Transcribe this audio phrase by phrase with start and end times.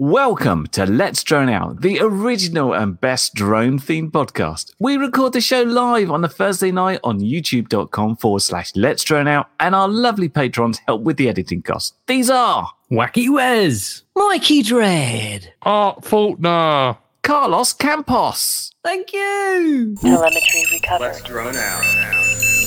[0.00, 4.72] Welcome to Let's Drone Out, the original and best drone themed podcast.
[4.78, 9.28] We record the show live on a Thursday night on youtube.com forward slash Let's Drone
[9.28, 11.98] Out, and our lovely patrons help with the editing costs.
[12.06, 15.52] These are Wacky Wes, Mikey Dread.
[15.60, 16.96] Art Faulkner.
[17.22, 18.72] Carlos Campos.
[18.82, 19.96] Thank you.
[20.00, 21.08] Telemetry recovered.
[21.08, 22.59] Let's Drone out.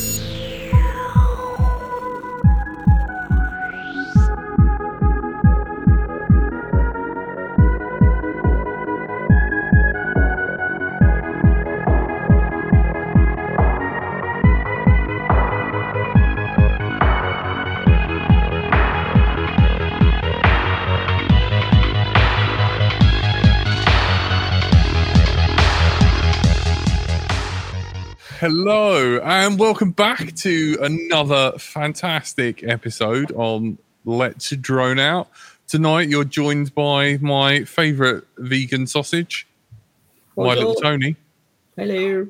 [28.43, 35.29] Hello, and welcome back to another fantastic episode on Let's Drone Out.
[35.65, 39.47] Tonight, you're joined by my favourite vegan sausage,
[40.35, 41.15] my little Tony.
[41.77, 42.27] Hello.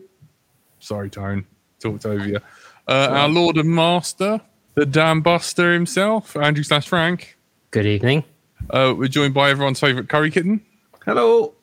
[0.80, 1.46] Sorry, Tone.
[1.80, 2.40] Talked over you.
[2.88, 4.40] Uh, our Lord and Master,
[4.76, 7.40] the Dam Buster himself, Andrew slash Frank.
[7.72, 8.24] Good evening.
[8.70, 10.64] Uh, we're joined by everyone's favourite curry kitten,
[11.06, 11.56] Hello.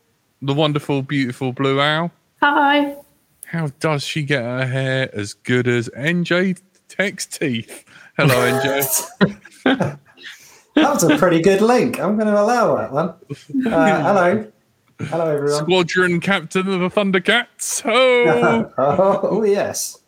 [0.43, 2.11] the wonderful, beautiful Blue Owl.
[2.43, 2.97] Hi.
[3.51, 7.85] How does she get her hair as good as NJ Tech's teeth?
[8.17, 9.99] Hello, NJ.
[10.77, 11.99] That was a pretty good link.
[11.99, 13.09] I'm going to allow that one.
[13.09, 14.53] Uh, hello.
[15.01, 15.65] Hello, everyone.
[15.65, 17.83] Squadron Captain of the Thundercats.
[17.85, 19.99] Oh, oh, yes.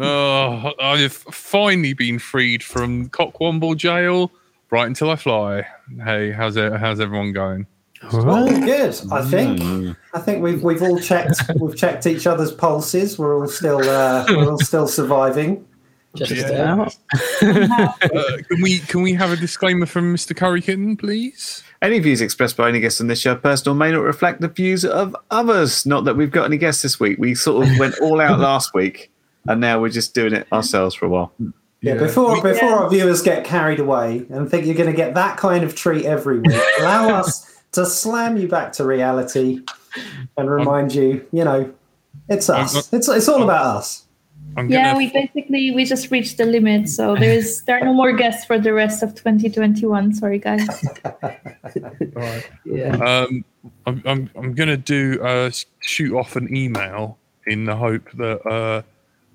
[0.00, 4.32] oh, I've finally been freed from Cockwomble jail.
[4.70, 5.66] Right until I fly.
[6.04, 6.72] Hey, how's it?
[6.72, 7.68] How's everyone going?
[8.12, 9.00] Well, good.
[9.12, 9.96] I think.
[10.14, 11.40] I think we've we've all checked.
[11.60, 13.18] We've checked each other's pulses.
[13.18, 15.66] We're all still uh, we're all still surviving.
[16.14, 16.74] Just Yeah.
[16.74, 16.94] about.
[17.42, 17.92] Uh,
[18.48, 20.36] can we can we have a disclaimer from Mr.
[20.36, 21.62] Curry Kitten, please?
[21.80, 24.84] Any views expressed by any guests on this show personal may not reflect the views
[24.84, 25.86] of others.
[25.86, 27.18] Not that we've got any guests this week.
[27.18, 29.10] We sort of went all out last week,
[29.48, 31.32] and now we're just doing it ourselves for a while.
[31.80, 31.94] Yeah.
[31.94, 35.64] Before before our viewers get carried away and think you're going to get that kind
[35.64, 39.62] of treat every week, allow us to slam you back to reality
[40.36, 41.72] and remind you, you know,
[42.28, 42.92] it's us.
[42.92, 44.06] It's it's all about us.
[44.56, 47.94] I'm Yeah, gonna we basically we just reached the limit, so there's there are no
[47.94, 50.14] more guests for the rest of 2021.
[50.14, 50.68] Sorry, guys.
[52.16, 52.50] Alright.
[52.64, 52.96] Yeah.
[52.96, 53.44] Um,
[53.86, 58.46] I'm, I'm, I'm going to do uh, shoot off an email in the hope that
[58.46, 58.82] uh,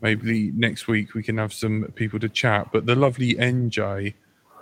[0.01, 2.69] maybe next week we can have some people to chat.
[2.71, 4.13] But the lovely NJ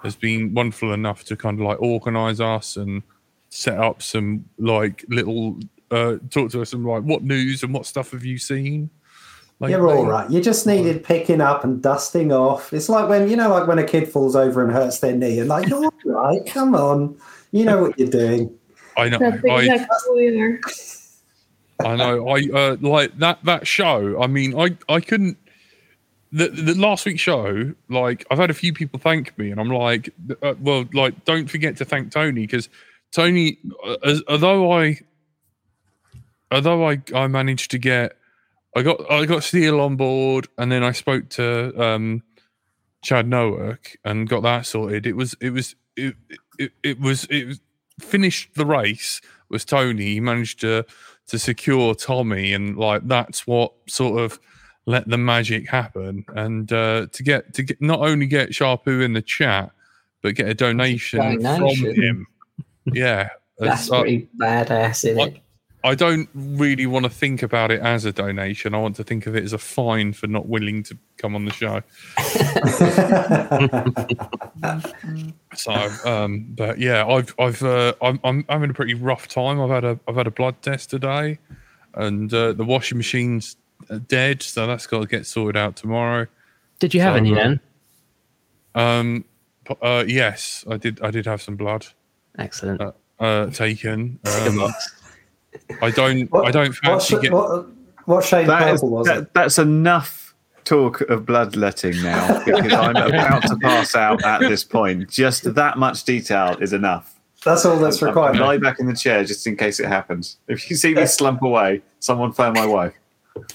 [0.03, 3.01] has been wonderful enough to kind of like organize us and
[3.49, 5.57] set up some like little
[5.95, 8.89] uh, talk to us and like what news and what stuff have you seen?
[9.59, 10.29] Like, You're all right.
[10.29, 12.73] You just needed picking up and dusting off.
[12.73, 15.39] It's like when you know, like when a kid falls over and hurts their knee,
[15.39, 16.45] and like, you're all right.
[16.45, 17.17] Come on,
[17.51, 18.53] you know what you're doing.
[18.97, 19.19] I know.
[19.19, 20.59] That's I, exactly who we are.
[21.85, 22.27] I know.
[22.27, 24.21] I uh, like that that show.
[24.21, 25.37] I mean, I I couldn't.
[26.33, 29.69] The, the last week's show, like I've had a few people thank me, and I'm
[29.69, 30.09] like,
[30.41, 32.67] uh, well, like don't forget to thank Tony because
[33.13, 34.99] Tony, uh, as, although I,
[36.55, 38.17] although I I managed to get,
[38.75, 42.23] I got I got Steele on board, and then I spoke to um,
[43.03, 45.05] Chad Nowak and got that sorted.
[45.05, 46.15] It was it was it
[46.57, 47.59] it, it was it was
[47.99, 50.05] finished the race was Tony.
[50.05, 50.85] He managed to
[51.27, 54.39] to secure Tommy, and like that's what sort of
[54.85, 56.25] let the magic happen.
[56.29, 59.71] And uh, to get to get not only get Charpu in the chat,
[60.21, 61.93] but get a donation, Donation.
[61.93, 62.27] from him.
[62.85, 65.41] Yeah, That's uh, pretty badass, isn't it?
[65.85, 68.73] I don't really want to think about it as a donation.
[68.73, 71.45] I want to think of it as a fine for not willing to come on
[71.45, 71.81] the show.
[75.55, 75.71] So,
[76.05, 79.61] um, but yeah, I've, I've, uh, I'm, I'm having a pretty rough time.
[79.61, 81.39] I've had a, I've had a blood test today,
[81.93, 83.55] and uh, the washing machine's
[83.89, 86.27] uh, dead, so that's got to get sorted out tomorrow.
[86.79, 87.59] Did you have So, any then?
[88.73, 89.25] Um,
[89.81, 91.01] uh, yes, I did.
[91.01, 91.85] I did have some blood
[92.37, 92.81] Excellent.
[92.81, 94.19] uh, uh, taken.
[94.25, 94.75] Um, luck.
[95.81, 96.31] I don't.
[96.31, 97.31] What- I don't What, fancy sh- get.
[97.31, 97.65] what,
[98.05, 99.33] what shade That is, purple was that- it?
[99.33, 105.09] that's enough talk of bloodletting now because I'm about to pass out at this point.
[105.09, 107.13] Just that much detail is enough.
[107.43, 108.35] That's all that's required.
[108.37, 110.37] I'm lie back in the chair just in case it happens.
[110.47, 112.93] If you see me slump away, someone phone my wife.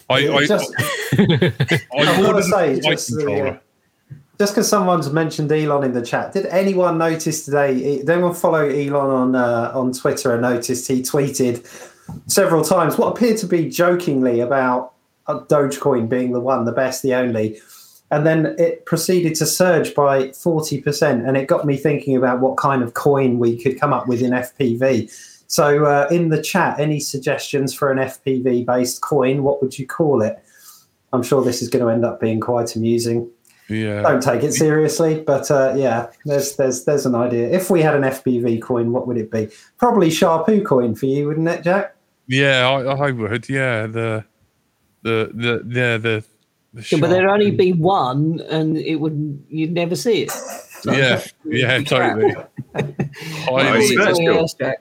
[0.09, 0.73] I, I, just,
[1.19, 1.53] I,
[1.99, 3.59] I've to say, just the, uh,
[4.39, 7.99] just because someone's mentioned Elon in the chat, did anyone notice today?
[7.99, 11.67] Did anyone follow Elon on uh, on Twitter and noticed he tweeted
[12.27, 14.93] several times what appeared to be jokingly about
[15.27, 17.61] uh, Dogecoin being the one, the best, the only.
[18.11, 21.27] and then it proceeded to surge by 40%.
[21.27, 24.21] And it got me thinking about what kind of coin we could come up with
[24.21, 25.11] in FPV.
[25.47, 29.43] So, uh, in the chat, any suggestions for an FPV based coin?
[29.43, 30.39] What would you call it?
[31.13, 33.29] I'm sure this is going to end up being quite amusing.
[33.69, 34.03] Yeah.
[34.03, 37.51] Don't take it seriously, but uh, yeah, there's there's there's an idea.
[37.51, 39.49] If we had an FPV coin, what would it be?
[39.79, 41.95] Probably Charpu coin for you, wouldn't it, Jack?
[42.31, 43.49] Yeah, I, I would.
[43.49, 44.25] Yeah, the
[45.03, 46.25] the the yeah the.
[46.75, 50.33] the Yeah, but there'd only be one, and it would you'd never see it.
[50.85, 52.35] Yeah, yeah, totally.
[52.75, 54.39] highly, it's Something cool.
[54.39, 54.81] else, Jack.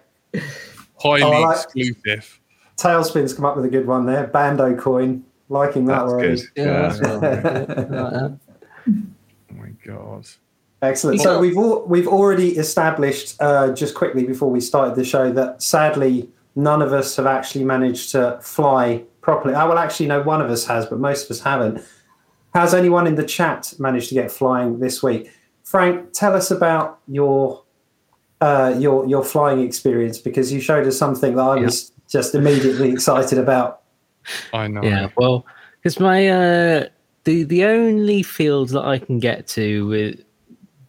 [0.97, 2.39] highly Oh, I like- exclusive.
[2.77, 4.27] Tailspin's come up with a good one there.
[4.27, 6.35] Bando coin, liking that That's already.
[6.35, 6.49] good.
[6.55, 7.43] Yeah, that's what I like
[7.89, 8.39] that.
[8.87, 10.25] Oh my god.
[10.81, 11.19] Excellent.
[11.19, 15.61] So we've all, we've already established uh, just quickly before we started the show that
[15.61, 16.29] sadly
[16.63, 19.53] none of us have actually managed to fly properly.
[19.55, 21.83] I will actually, know one of us has, but most of us haven't.
[22.53, 25.31] Has anyone in the chat managed to get flying this week?
[25.63, 27.63] Frank, tell us about your
[28.41, 32.89] uh, your your flying experience because you showed us something that I was just immediately
[32.91, 33.81] excited about.
[34.53, 34.81] I know.
[34.81, 35.45] Yeah, well,
[35.77, 36.87] because my uh,
[37.25, 40.23] the the only field that I can get to with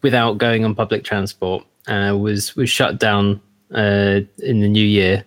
[0.03, 3.41] without going on public transport uh, was was shut down
[3.75, 5.25] uh, in the new year,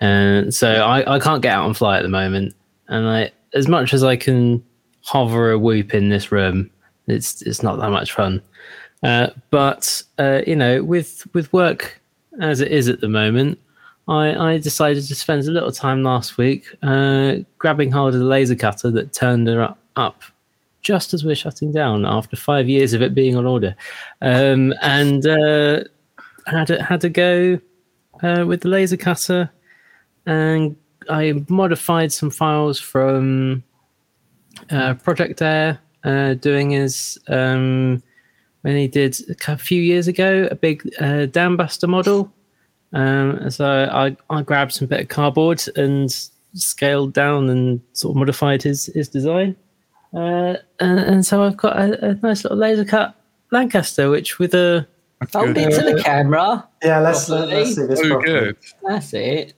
[0.00, 2.54] and so I, I can't get out and fly at the moment.
[2.88, 4.62] And I, as much as I can
[5.02, 6.70] hover a whoop in this room,
[7.06, 8.42] it's it's not that much fun.
[9.02, 12.00] Uh, but uh, you know, with with work
[12.40, 13.58] as it is at the moment,
[14.08, 18.26] I, I decided to spend a little time last week uh, grabbing hold of the
[18.26, 20.22] laser cutter that turned her up, up
[20.82, 23.74] just as we're shutting down after five years of it being on order,
[24.22, 25.82] um, and uh,
[26.46, 27.58] had to, had to go
[28.22, 29.50] uh, with the laser cutter,
[30.26, 30.76] and
[31.08, 33.62] I modified some files from
[34.70, 38.02] uh, Project Air, uh, doing his um,
[38.62, 42.32] when he did a few years ago a big uh, dambuster model.
[42.92, 46.10] Um, so I, I grabbed some bit of cardboard and
[46.54, 49.56] scaled down and sort of modified his his design.
[50.14, 53.14] Uh, and, and so I've got a, a nice little laser cut
[53.50, 54.86] Lancaster, which with a
[55.20, 56.66] That's Hold it to the camera.
[56.82, 58.32] Yeah, let's let's see this So properly.
[58.32, 58.56] good.
[58.82, 59.54] That's it.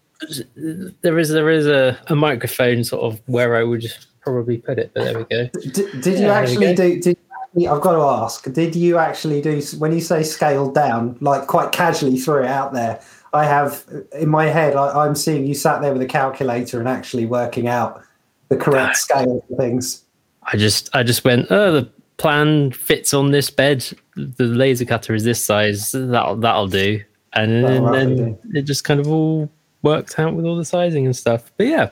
[1.02, 3.84] There is there is a, a microphone sort of where I would
[4.20, 5.48] probably put it, but there we go.
[5.70, 7.00] Did, did you Yeah, there actually do?
[7.00, 7.18] Did
[7.56, 8.52] I've got to ask.
[8.52, 12.72] Did you actually do when you say scaled down, like quite casually threw it out
[12.72, 13.00] there?
[13.32, 14.76] I have in my head.
[14.76, 18.02] I, I'm seeing you sat there with a calculator and actually working out
[18.48, 18.94] the correct ah.
[18.94, 20.04] scale of things.
[20.42, 23.86] I just I just went, oh, the plan fits on this bed.
[24.16, 25.92] The laser cutter is this size.
[25.92, 27.02] That'll that'll do.
[27.32, 29.50] And roughly then it just kind of all
[29.88, 31.50] worked out with all the sizing and stuff.
[31.56, 31.90] But yeah,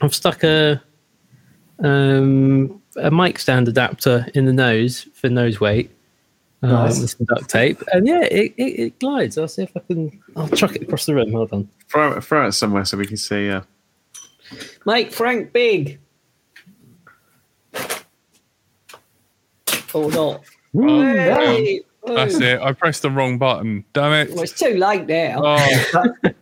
[0.00, 0.80] I've stuck a
[1.80, 5.90] um a mic stand adapter in the nose for nose weight.
[6.62, 7.00] Um, Nice.
[7.00, 9.38] with some duct tape, and yeah, it, it, it glides.
[9.38, 10.20] I'll see if I can.
[10.36, 11.32] I'll chuck it across the room.
[11.32, 11.66] Hold on.
[11.88, 13.48] Throw, it- throw it somewhere so we can see.
[13.48, 13.62] Uh,
[14.84, 15.98] Make Frank big.
[19.94, 20.42] Or not.
[20.76, 21.80] Oh, Hey!
[22.06, 22.60] That's it.
[22.60, 23.84] I pressed the wrong button.
[23.94, 24.34] Damn it.
[24.34, 25.42] Well, it's too late now.
[25.44, 26.04] Oh,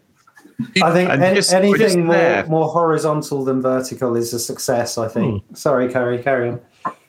[0.83, 2.47] I think any, just- just anything more, there.
[2.47, 4.99] more horizontal than vertical is a success.
[4.99, 5.45] I think.
[5.55, 6.23] Sorry, Carrie.
[6.23, 6.61] Carry on.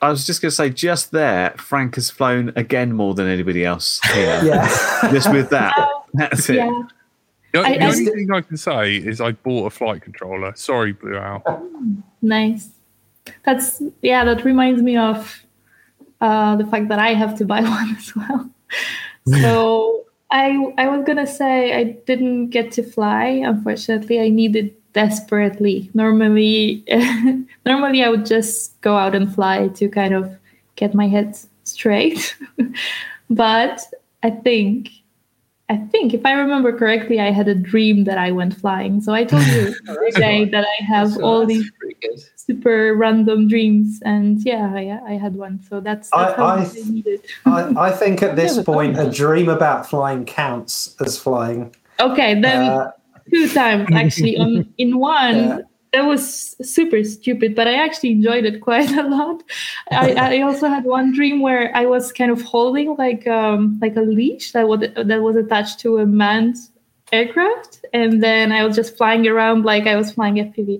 [0.02, 3.64] I was just going to say, just there, Frank has flown again more than anybody
[3.64, 4.40] else here.
[4.44, 4.68] Yeah.
[5.10, 5.74] just with that.
[6.14, 6.56] That's it.
[6.56, 6.82] Yeah.
[7.52, 10.02] the, I- the I only st- thing I can say is I bought a flight
[10.02, 10.52] controller.
[10.54, 11.66] Sorry, Blue Owl.
[12.22, 12.70] Nice.
[13.44, 14.24] That's yeah.
[14.24, 15.44] That reminds me of
[16.20, 18.50] uh, the fact that I have to buy one as well.
[19.40, 23.24] So I I was gonna say I didn't get to fly.
[23.24, 25.90] Unfortunately, I needed desperately.
[25.94, 26.84] Normally,
[27.66, 30.36] normally I would just go out and fly to kind of
[30.76, 32.36] get my head straight.
[33.30, 33.82] but
[34.22, 34.90] I think.
[35.68, 39.00] I think, if I remember correctly, I had a dream that I went flying.
[39.00, 41.70] So I told you the other day that I have So all these.
[42.50, 43.88] Super random dreams.
[44.04, 45.54] And yeah I, I had one.
[45.68, 48.98] So that's, I- that's how I- much I needed I, I think at this point,
[48.98, 50.74] a dream about flying counts
[51.06, 51.60] as flying.
[52.08, 52.90] okay then Uh,
[53.32, 54.34] two times actually.
[54.44, 54.50] On
[54.84, 55.58] in one Yeah.
[55.94, 56.22] that was
[56.76, 59.38] super stupid but i actually enjoyed it quite a lot.
[60.04, 63.94] I, I also had one dream where i was kind of holding like um like
[64.02, 64.80] a leash that was
[65.10, 66.56] that was attached to a manned
[67.18, 67.72] aircraft.
[67.92, 70.70] And then i was just flying around like i was flying fpv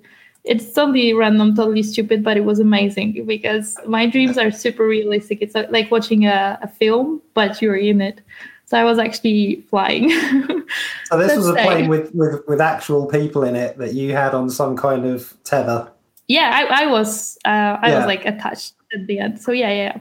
[0.44, 5.38] it's totally random totally stupid but it was amazing because my dreams are super realistic
[5.42, 8.20] it's uh, like watching a, a film but you're in it
[8.64, 10.10] so i was actually flying
[11.10, 14.12] So this was a say- plane with, with, with actual people in it that you
[14.12, 15.90] had on some kind of tether.
[16.28, 17.96] yeah, I, I was uh, I Yeah.
[17.98, 19.40] was like attached at the end.
[19.40, 19.98] So yeah, yeah.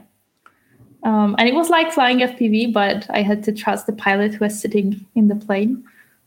[1.02, 4.44] Um, and it was like flying FPV, but I had to trust the pilot who
[4.44, 5.82] was sitting in the plane.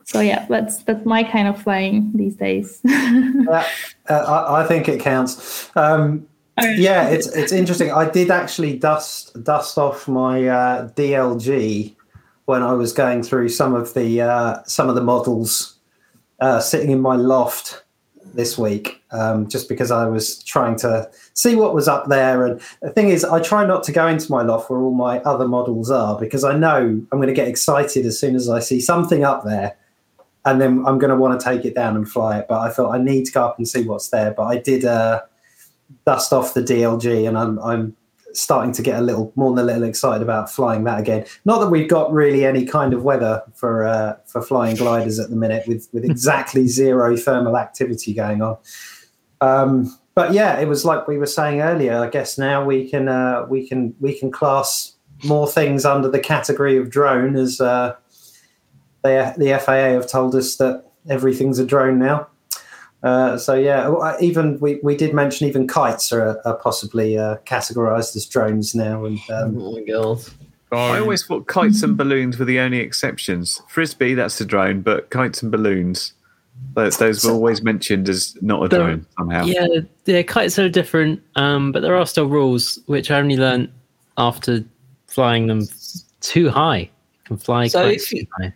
[0.05, 2.81] So yeah, that's that's my kind of flying these days.
[3.49, 3.63] Uh,
[4.09, 5.69] uh, I, I think it counts.
[5.75, 6.27] Um,
[6.61, 7.91] yeah, it's it's interesting.
[7.91, 11.95] I did actually dust dust off my uh, DLG
[12.45, 15.77] when I was going through some of the uh, some of the models
[16.39, 17.83] uh, sitting in my loft
[18.33, 22.45] this week, um, just because I was trying to see what was up there.
[22.45, 25.19] And the thing is, I try not to go into my loft where all my
[25.19, 28.59] other models are because I know I'm going to get excited as soon as I
[28.59, 29.75] see something up there
[30.45, 32.47] and then I'm going to want to take it down and fly it.
[32.49, 34.31] But I thought I need to go up and see what's there.
[34.31, 35.21] But I did uh,
[36.05, 37.95] dust off the DLG, and I'm I'm
[38.33, 41.25] starting to get a little more than a little excited about flying that again.
[41.45, 45.29] Not that we've got really any kind of weather for uh, for flying gliders at
[45.29, 48.57] the minute, with with exactly zero thermal activity going on.
[49.39, 51.97] Um, but yeah, it was like we were saying earlier.
[51.97, 56.19] I guess now we can uh, we can we can class more things under the
[56.19, 57.61] category of drone as.
[57.61, 57.95] Uh,
[59.03, 62.27] the, the FAA have told us that everything's a drone now.
[63.03, 68.15] Uh, so yeah, even we, we did mention even kites are, are possibly uh, categorized
[68.15, 69.03] as drones now.
[69.03, 70.21] And um, Oh my god.
[70.71, 73.61] I always thought kites and balloons were the only exceptions.
[73.69, 76.13] Frisbee, that's a drone, but kites and balloons,
[76.73, 79.43] those, those were always mentioned as not a The- drone somehow.
[79.45, 79.67] Yeah,
[80.05, 83.69] yeah, kites are different, um, but there are still rules which I only learnt
[84.17, 84.63] after
[85.07, 85.67] flying them
[86.21, 86.79] too high.
[86.79, 86.89] You
[87.25, 88.53] can fly So kites if you- too high.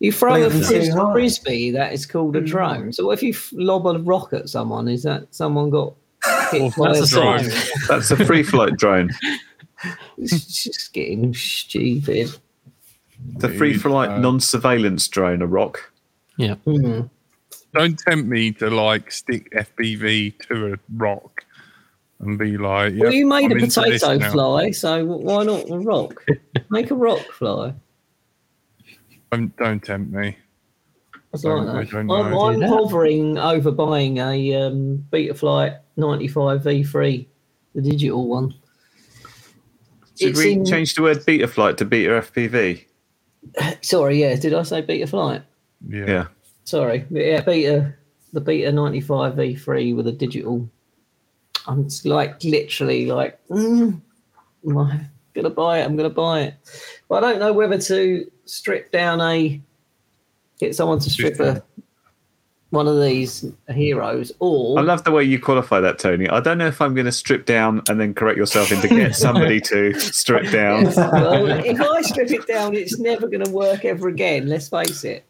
[0.00, 1.12] You throw a Fleeting too fris- high.
[1.12, 2.92] frisbee that is called a drone.
[2.92, 4.88] So what if you f- lob a rock at someone?
[4.88, 5.94] Is that someone got
[6.50, 7.42] hit by That's a a drone?
[7.44, 7.52] drone.
[7.88, 9.10] That's a free flight drone.
[10.16, 12.30] It's just getting stupid.
[13.36, 15.92] The free flight Uh, non surveillance drone, a rock.
[16.38, 16.54] Yeah.
[16.66, 17.10] Mhm.
[17.74, 21.44] don't tempt me to like stick FPV to a rock
[22.20, 26.24] and be like, Well, you made I'm a potato fly, so why not a rock?
[26.70, 27.74] Make a rock fly.
[29.34, 30.36] Don't, don't tempt me.
[31.32, 31.90] That's Don't- like I that.
[31.90, 32.34] don't I'm.
[32.34, 37.26] I'm hovering over buying a um, Betaflight 95 V3,
[37.74, 38.54] the digital one.
[40.18, 42.84] Should It's we in- change the word beta flight to beta FPV?
[43.82, 45.42] Sorry, yeah, did I say Betaflight?
[45.88, 46.06] Yeah.
[46.06, 46.26] Yeah.
[46.62, 47.92] Sorry, yeah, Beta,
[48.32, 50.70] the Beta 95 V3 with a digital.
[51.66, 54.00] I'm like literally like, mm,
[54.68, 55.00] am I
[55.34, 55.84] gonna buy it?
[55.84, 56.54] I'm gonna buy it,
[57.08, 59.60] but I don't know whether to strip down a,
[60.58, 61.62] get someone to strip a,
[62.70, 66.28] one of these heroes, or I love the way you qualify that, Tony.
[66.28, 69.14] I don't know if I'm going to strip down and then correct yourself into get
[69.26, 70.84] somebody to strip down.
[70.96, 74.48] well, if I strip it down, it's never going to work ever again.
[74.48, 75.24] Let's face it.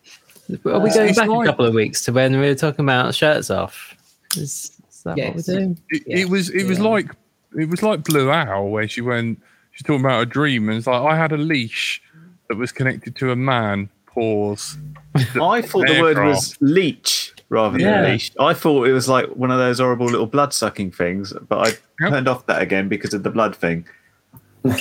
[0.65, 2.85] Are we Uh, going it's back a couple of weeks to when we were talking
[2.87, 3.95] about shirts off?
[4.37, 5.27] Is, is that Yes.
[5.27, 5.79] what we're doing?
[5.91, 6.17] It, Yeah.
[6.19, 7.11] it was it was like
[7.59, 9.41] it was like Blue Owl where she went
[9.75, 12.01] she's talking about a dream and it's like I had a leash
[12.49, 13.91] that was connected to a man.
[14.07, 14.79] Pause.
[15.41, 18.03] I thought the word was leech rather than Yeah.
[18.03, 18.33] leash.
[18.41, 21.67] I thought it was like one of those horrible little blood sucking things, but I
[22.01, 22.11] Yep.
[22.11, 23.87] turned off that again because of the blood thing.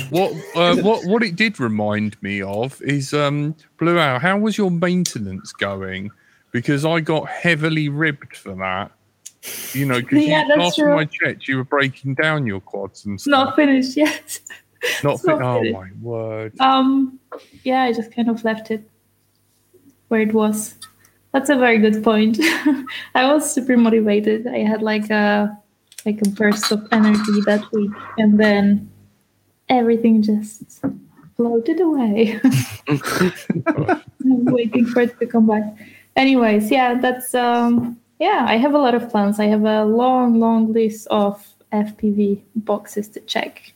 [0.10, 4.20] What uh, what what it did remind me of is um Blue Owl.
[4.20, 6.10] How was your maintenance going?
[6.52, 8.92] Because I got heavily ribbed for that.
[9.74, 10.98] You know, because Yeah, you, that's last time true.
[11.00, 14.40] I checked, you were breaking down your quads and It's not finished yet.
[15.04, 16.60] Not, not oh my word!
[16.60, 17.20] Um,
[17.64, 18.90] yeah, I just kind of left it
[20.10, 20.76] where it was.
[21.32, 22.38] That's a very good point.
[23.16, 24.48] I was super motivated.
[24.48, 25.58] I had like a
[26.06, 28.92] like a burst of energy that week, and then
[29.70, 30.82] everything just
[31.36, 32.40] floated away.
[32.88, 35.64] I'm waiting for it to come back.
[36.16, 39.40] Anyways, yeah, that's um yeah, I have a lot of plans.
[39.40, 43.73] I have a long, long list of FPV boxes to check.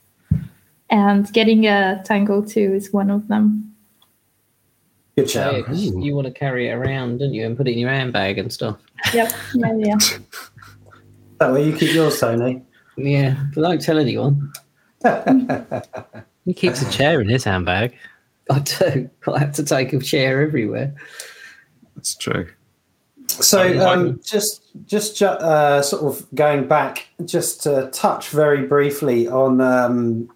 [0.89, 3.75] And getting a Tango 2 is one of them.
[5.17, 7.89] good Yeah, you want to carry it around, don't you, and put it in your
[7.89, 8.77] handbag and stuff.
[9.13, 9.31] Yep.
[9.53, 9.97] Yeah, yeah.
[11.39, 12.63] That way you keep yours, Tony?
[12.95, 14.51] Yeah, but don't tell anyone.
[16.47, 17.93] He keeps a chair in his handbag.
[18.49, 19.09] I do.
[19.27, 20.95] I have to take a chair everywhere.
[21.95, 22.47] That's true.
[23.27, 29.27] So, um, just just ju- uh, sort of going back, just to touch very briefly
[29.27, 30.31] on um,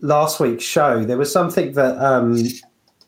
[0.00, 2.44] last week's show, there was something that um,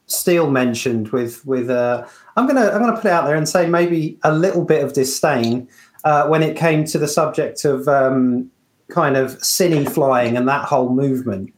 [0.06, 1.70] Steele mentioned with with.
[1.70, 2.06] Uh,
[2.36, 4.92] I'm gonna I'm gonna put it out there and say maybe a little bit of
[4.92, 5.68] disdain
[6.04, 8.50] uh, when it came to the subject of um,
[8.88, 11.52] kind of cine flying and that whole movement.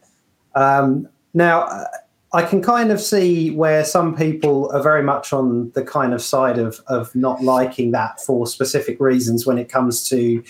[0.55, 1.87] Um, now,
[2.35, 6.21] I can kind of see where some people are very much on the kind of
[6.23, 10.43] side of of not liking that for specific reasons when it comes to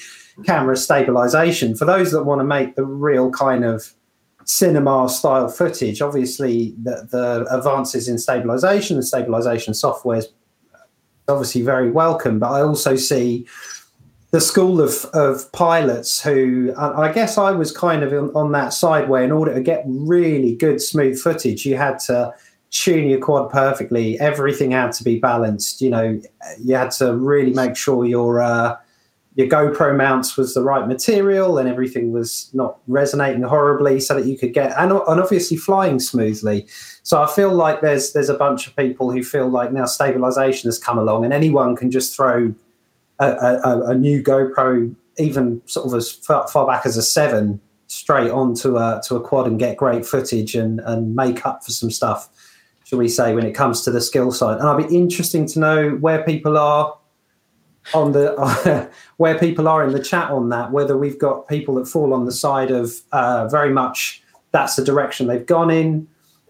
[0.44, 1.76] camera stabilization.
[1.76, 3.94] For those that want to make the real kind of
[4.52, 10.28] cinema style footage, obviously the, the advances in stabilization and stabilization software is
[11.26, 12.38] obviously very welcome.
[12.38, 13.46] But I also see
[14.30, 19.08] the school of, of pilots who I guess I was kind of on, that side
[19.08, 22.34] where in order to get really good smooth footage, you had to
[22.70, 24.20] tune your quad perfectly.
[24.20, 25.80] Everything had to be balanced.
[25.80, 26.20] You know,
[26.62, 28.76] you had to really make sure your uh,
[29.34, 34.26] your GoPro mounts was the right material and everything was not resonating horribly, so that
[34.26, 36.66] you could get and, and obviously flying smoothly.
[37.02, 40.68] So I feel like there's there's a bunch of people who feel like now stabilization
[40.68, 42.54] has come along and anyone can just throw
[43.18, 47.60] a, a, a new GoPro, even sort of as far, far, back as a seven,
[47.86, 51.70] straight onto a to a quad and get great footage and and make up for
[51.70, 52.28] some stuff,
[52.84, 54.58] shall we say, when it comes to the skill side.
[54.58, 56.98] And I'd be interesting to know where people are
[57.94, 60.72] on the where people are in the chat on that.
[60.72, 64.22] Whether we've got people that fall on the side of uh, very much
[64.52, 66.08] that's the direction they've gone in.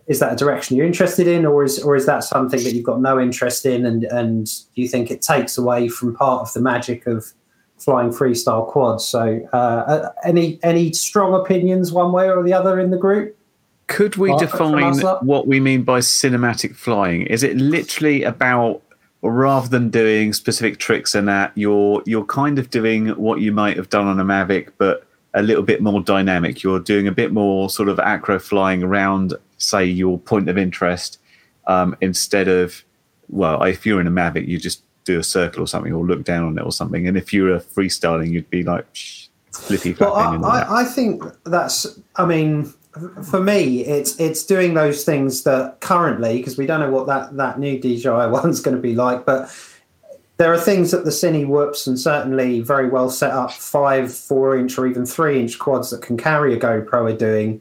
[0.08, 2.84] Is that a direction you're interested in or is or is that something that you've
[2.84, 6.60] got no interest in and and you think it takes away from part of the
[6.60, 7.32] magic of
[7.78, 9.06] flying freestyle quads?
[9.06, 13.36] So uh, uh any any strong opinions one way or the other in the group?
[13.86, 17.22] Could we define what we mean by cinematic flying?
[17.26, 18.82] Is it literally about
[19.30, 23.76] rather than doing specific tricks and that you're you're kind of doing what you might
[23.76, 26.62] have done on a mavic but a little bit more dynamic.
[26.62, 31.18] You're doing a bit more sort of acro flying around say your point of interest
[31.66, 32.84] um, instead of
[33.28, 36.24] well if you're in a mavic you just do a circle or something or look
[36.24, 37.06] down on it or something.
[37.06, 38.86] And if you're a freestyling you'd be like
[39.52, 42.72] flippy flapping well, I, I, I think that's i mean
[43.22, 47.34] for me it's it's doing those things that currently because we don't know what that
[47.36, 49.50] that new DJI one's going to be like but
[50.42, 54.56] there are things that the Cine Whoops and certainly very well set up five, four
[54.56, 57.60] inch, or even three inch quads that can carry a GoPro are doing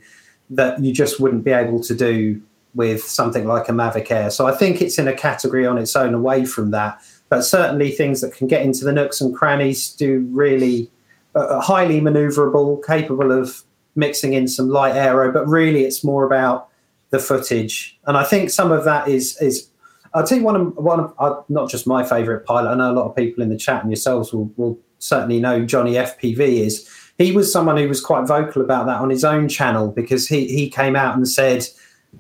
[0.50, 2.42] that you just wouldn't be able to do
[2.74, 4.32] with something like a Mavic Air.
[4.32, 7.00] So I think it's in a category on its own away from that.
[7.30, 10.90] But certainly things that can get into the nooks and crannies do really
[11.36, 13.64] uh, highly maneuverable, capable of
[13.96, 15.32] mixing in some light aero.
[15.32, 16.70] But really, it's more about
[17.10, 18.00] the footage.
[18.06, 19.68] And I think some of that is is.
[20.14, 22.70] I'll tell you one of one of uh, not just my favourite pilot.
[22.70, 25.66] I know a lot of people in the chat and yourselves will will certainly know
[25.66, 29.48] Johnny FPV is he was someone who was quite vocal about that on his own
[29.48, 31.68] channel because he he came out and said,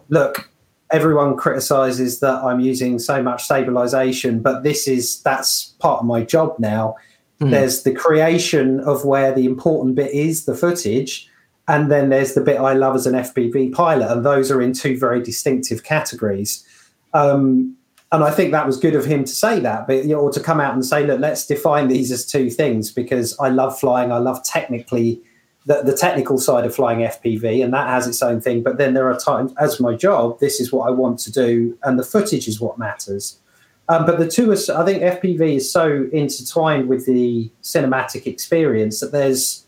[0.10, 0.50] "Look,
[0.92, 6.24] everyone criticizes that I'm using so much stabilization, but this is that's part of my
[6.24, 6.96] job now.
[7.42, 7.52] Mm.
[7.52, 11.28] There's the creation of where the important bit is, the footage."
[11.68, 14.74] And then there's the bit I love as an FPV pilot, and those are in
[14.74, 16.66] two very distinctive categories.
[17.14, 17.78] Um,
[18.12, 20.32] and I think that was good of him to say that, but you know, or
[20.34, 23.80] to come out and say, look, let's define these as two things because I love
[23.80, 24.12] flying.
[24.12, 25.22] I love technically
[25.66, 28.64] the, the technical side of flying FPV, and that has its own thing.
[28.64, 31.78] But then there are times, as my job, this is what I want to do,
[31.84, 33.40] and the footage is what matters.
[33.88, 39.00] Um, but the two, are, I think FPV is so intertwined with the cinematic experience
[39.00, 39.66] that there's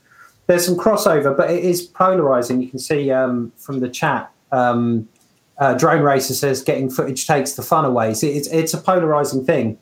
[0.47, 2.61] there's some crossover, but it is polarizing.
[2.61, 4.31] You can see um, from the chat.
[4.51, 5.07] Um,
[5.57, 8.13] uh, Drone Racer says getting footage takes the fun away.
[8.13, 9.77] So it's it's a polarizing thing.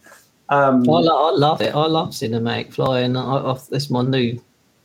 [0.49, 1.73] Um, I, lo- I love it.
[1.73, 3.15] I love cinematic flying.
[3.15, 4.39] I, I, that's my new.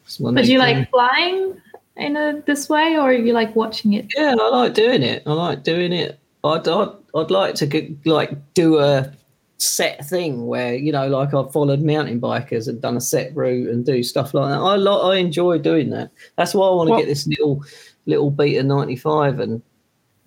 [0.04, 0.78] That's my but do you thing.
[0.78, 1.60] like flying
[1.96, 4.06] in a, this way, or you like watching it?
[4.16, 5.24] Yeah, I like doing it.
[5.26, 6.18] I like doing it.
[6.44, 9.12] I'd I'd, I'd like to get, like do a
[9.58, 13.68] set thing where you know, like I've followed mountain bikers and done a set route
[13.68, 14.58] and do stuff like that.
[14.58, 16.10] I lo- I enjoy doing that.
[16.36, 17.64] That's why I want to get this little
[18.06, 19.62] little Beta ninety five and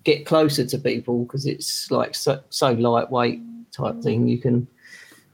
[0.04, 3.40] get closer to people because it's like so, so lightweight
[3.72, 4.26] type thing.
[4.28, 4.66] You can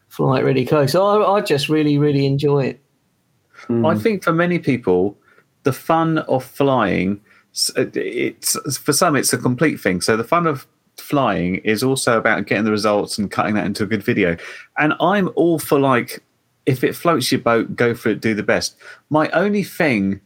[0.09, 0.95] fly it really close.
[0.95, 2.81] I, I just really, really enjoy it.
[3.69, 3.87] Mm.
[3.87, 5.17] I think for many people,
[5.63, 7.21] the fun of flying,
[7.77, 10.01] it's for some, it's a complete thing.
[10.01, 10.67] So the fun of
[11.01, 14.37] flying is also about getting the results and cutting that into a good video.
[14.79, 16.23] And I'm all for like,
[16.67, 18.77] if it floats your boat, go for it, do the best.
[19.11, 20.21] My only thing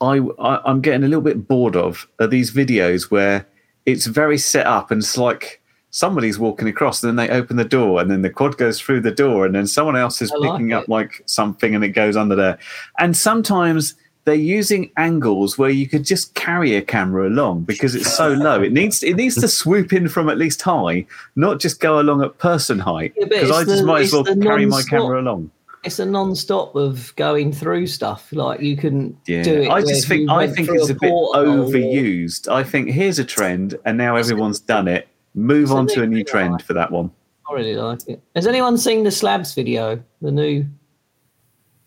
[0.00, 3.46] I, I I'm getting a little bit bored of are these videos where
[3.86, 7.64] it's very set up and it's like somebody's walking across and then they open the
[7.64, 10.72] door and then the quad goes through the door and then someone else is picking
[10.72, 12.58] up like something and it goes under there
[13.00, 18.14] and sometimes they're using angles where you could just carry a camera along because it's
[18.14, 21.04] so low it needs it needs to swoop in from at least high
[21.36, 24.24] not just go along at person height because yeah, i just the, might as well
[24.24, 25.50] carry my camera along
[25.82, 28.30] it's a non-stop of going through stuff.
[28.32, 29.70] Like you can Yeah, do it.
[29.70, 32.48] I just think I think it's a bit porthole or- overused.
[32.52, 35.08] I think here's a trend, and now everyone's done it.
[35.34, 36.62] Move It's a on to a new trend right?
[36.62, 37.10] for that one.
[37.48, 38.20] I really like it.
[38.36, 40.02] Has anyone seen the slabs video?
[40.20, 40.66] The new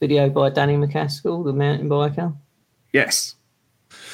[0.03, 2.35] video by Danny MacAskill, the mountain biker.
[2.91, 3.35] Yes.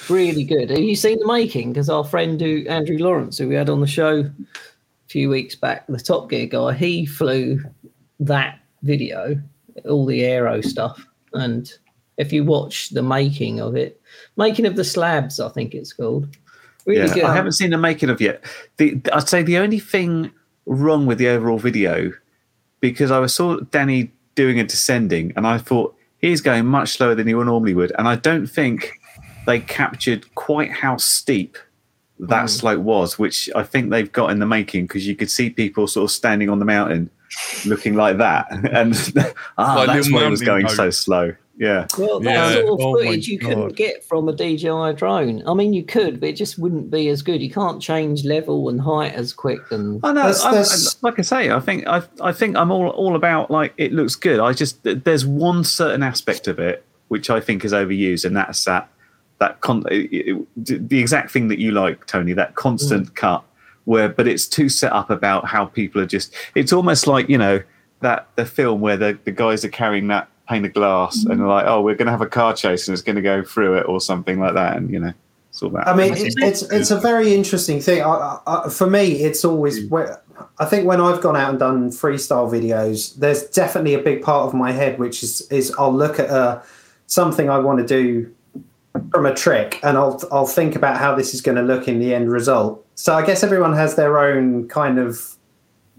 [0.08, 0.70] Really good.
[0.70, 1.74] Have you seen the making?
[1.74, 4.32] Because our friend who Andrew Lawrence, who we had on the show a
[5.08, 7.60] few weeks back, the Top Gear guy, he flew
[8.20, 9.42] that video,
[9.86, 11.04] all the aero stuff.
[11.34, 11.74] And
[12.18, 14.00] if you watch the making of it,
[14.38, 16.28] making of the slabs, I think it's called.
[16.86, 17.24] Really yeah, good.
[17.24, 18.44] I haven't seen the making of yet.
[18.78, 20.30] The I'd say the only thing
[20.68, 22.12] wrong with the overall video
[22.80, 27.14] because I was saw Danny doing a descending, and I thought he's going much slower
[27.14, 28.94] than he normally would, and I don't think
[29.46, 31.58] they captured quite how steep
[32.20, 32.50] that Mm.
[32.50, 35.88] slope was, which I think they've got in the making because you could see people
[35.88, 37.10] sort of standing on the mountain
[37.66, 38.94] looking like that, and
[39.58, 41.36] ah, Like that's why it was going so slow.
[41.60, 41.88] Yeah.
[41.98, 42.54] Well, that Yeah.
[42.54, 45.44] sort of Oh footage you couldn't get from a DJI drone.
[45.46, 47.42] I mean, you could, but it just wouldn't be as good.
[47.42, 49.60] You can't change level and height as quick.
[49.70, 50.24] And I know.
[50.24, 53.74] There's- I'm- like I say, I think I, I think I'm all all about like
[53.78, 54.40] it looks good.
[54.40, 58.64] I just there's one certain aspect of it which I think is overused, and that's
[58.66, 58.88] that
[59.40, 62.32] that con- it- it- the exact thing that you like, Tony.
[62.34, 63.16] That constant mm.
[63.16, 63.44] cut
[63.84, 66.34] where, but it's too set up about how people are just.
[66.56, 67.62] It's almost like you know
[68.00, 71.48] that the film where the the guys are carrying that pane of glass and they're
[71.48, 73.78] like, oh, we're going to have a car chase and it's going to go through
[73.78, 75.14] it or something like that, and you know,
[75.50, 75.88] it's all that.
[75.88, 78.02] I mean, it's, it's it's a very interesting thing.
[78.02, 78.08] I,
[78.48, 79.86] I, I- for me, it's always.
[79.86, 80.22] where-
[80.58, 84.48] I think when I've gone out and done freestyle videos, there's definitely a big part
[84.48, 86.62] of my head which is is I'll look at uh,
[87.08, 88.34] something I want to do
[89.12, 92.00] from a trick, and I'll I'll think about how this is going to look in
[92.00, 92.86] the end result.
[92.96, 95.36] So I guess everyone has their own kind of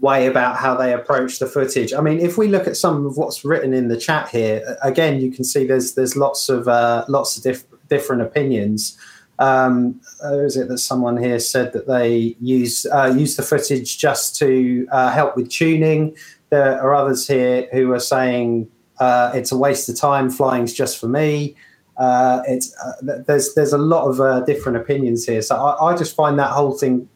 [0.01, 1.93] way about how they approach the footage.
[1.93, 5.21] I mean, if we look at some of what's written in the chat here, again,
[5.21, 8.97] you can see there's there's lots of uh, lots of diff- different opinions.
[9.39, 14.35] Um, is it that someone here said that they use uh, use the footage just
[14.37, 16.17] to uh, help with tuning?
[16.49, 20.29] There are others here who are saying uh, it's a waste of time.
[20.29, 21.55] Flying's just for me.
[21.97, 26.15] Uh, it's uh, there's there's a lot of different opinions here, so I, I just
[26.15, 27.07] find that whole thing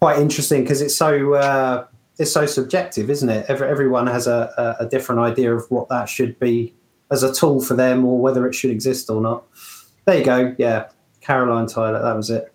[0.00, 1.86] quite interesting because it's so uh,
[2.18, 3.46] it's so subjective, isn't it?
[3.48, 6.74] Every, everyone has a, a, a different idea of what that should be
[7.10, 9.44] as a tool for them, or whether it should exist or not.
[10.04, 10.54] There you go.
[10.58, 10.88] Yeah,
[11.20, 12.02] Caroline Tyler.
[12.02, 12.50] That was it.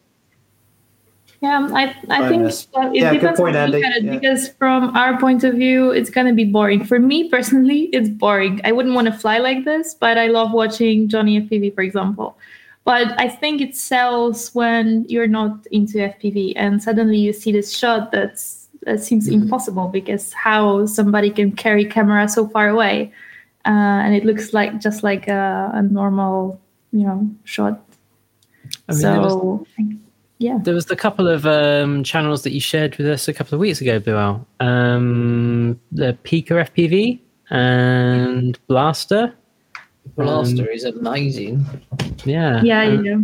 [1.41, 3.78] Yeah, I, I think uh, it Yeah, good depends point, on Andy.
[3.80, 4.12] it, Yeah.
[4.17, 6.84] because from our point of view, it's gonna be boring.
[6.84, 8.60] For me personally, it's boring.
[8.65, 12.38] I wouldn't want to fly like this, but I love watching Johnny FPV, for example.
[12.89, 17.69] But I think it sells when you're not into FPV, and suddenly you see this
[17.82, 19.43] shot that's that seems Mm-hmm.
[19.43, 23.12] impossible because how somebody can carry camera so far away,
[23.71, 26.60] uh, and it looks like just like a, a normal,
[26.91, 27.75] you know, shot.
[28.88, 29.65] I mean, there was- so
[30.39, 30.58] yeah.
[30.65, 33.60] There was the couple of um, channels that you shared with us a couple of
[33.60, 34.47] weeks ago, Bill.
[34.62, 37.19] Um, the Pika FPV
[37.52, 39.34] and Blaster.
[40.15, 41.65] Blaster Um, is amazing.
[42.25, 42.62] Yeah.
[42.63, 43.17] Yeah, yeah.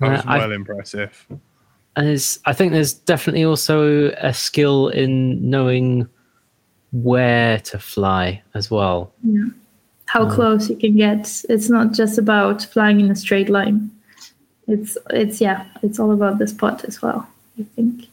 [0.00, 1.26] That was Uh, I- well impressive.
[1.94, 6.08] And there's, I think there's definitely also a skill in knowing
[6.92, 9.12] where to fly as well.
[9.22, 9.48] Yeah.
[10.06, 11.42] How close you can get.
[11.48, 13.90] It's not just about flying in a straight line.
[14.68, 17.26] It's it's yeah, it's all about the spot as well,
[17.58, 18.08] I think.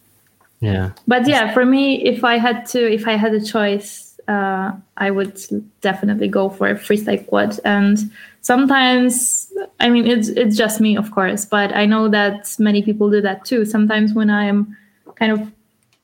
[0.61, 0.91] Yeah.
[1.07, 5.11] But yeah, for me, if I had to if I had a choice, uh, I
[5.11, 5.39] would
[5.81, 7.59] definitely go for a freestyle quad.
[7.65, 7.97] And
[8.41, 13.09] sometimes I mean it's it's just me, of course, but I know that many people
[13.09, 13.65] do that too.
[13.65, 14.75] Sometimes when I'm
[15.15, 15.51] kind of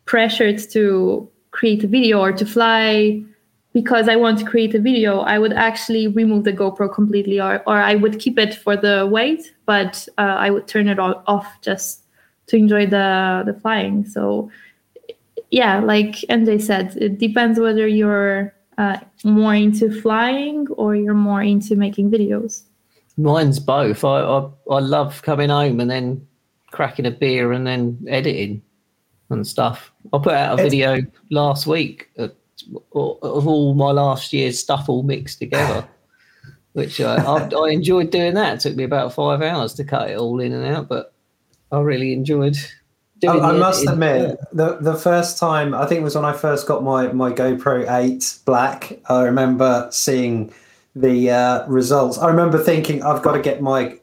[0.05, 3.23] pressured to create a video or to fly
[3.73, 7.61] because I want to create a video, I would actually remove the GoPro completely, or
[7.67, 11.23] or I would keep it for the weight, but uh, I would turn it all
[11.27, 12.05] off just
[12.47, 14.05] to enjoy the the flying.
[14.05, 14.49] So
[15.51, 21.41] yeah, like NJ said, it depends whether you're uh, more into flying or you're more
[21.41, 22.63] into making videos.
[23.17, 24.03] Mine's both.
[24.03, 26.27] I, I I love coming home and then
[26.71, 28.61] cracking a beer and then editing
[29.29, 29.91] and stuff.
[30.13, 30.97] I put out a It's- video
[31.31, 32.31] last week of,
[32.93, 35.87] of all my last year's stuff all mixed together,
[36.73, 38.55] which I, I, I enjoyed doing that.
[38.55, 41.13] It took me about five hours to cut it all in and out, but
[41.71, 42.84] I really enjoyed I,
[43.19, 43.43] doing.
[43.43, 43.93] I the must editing.
[43.93, 47.31] admit, the the first time I think it was when I first got my my
[47.31, 48.99] GoPro Eight Black.
[49.09, 50.53] I remember seeing
[50.95, 52.17] the uh, results.
[52.17, 53.97] I remember thinking I've got to get my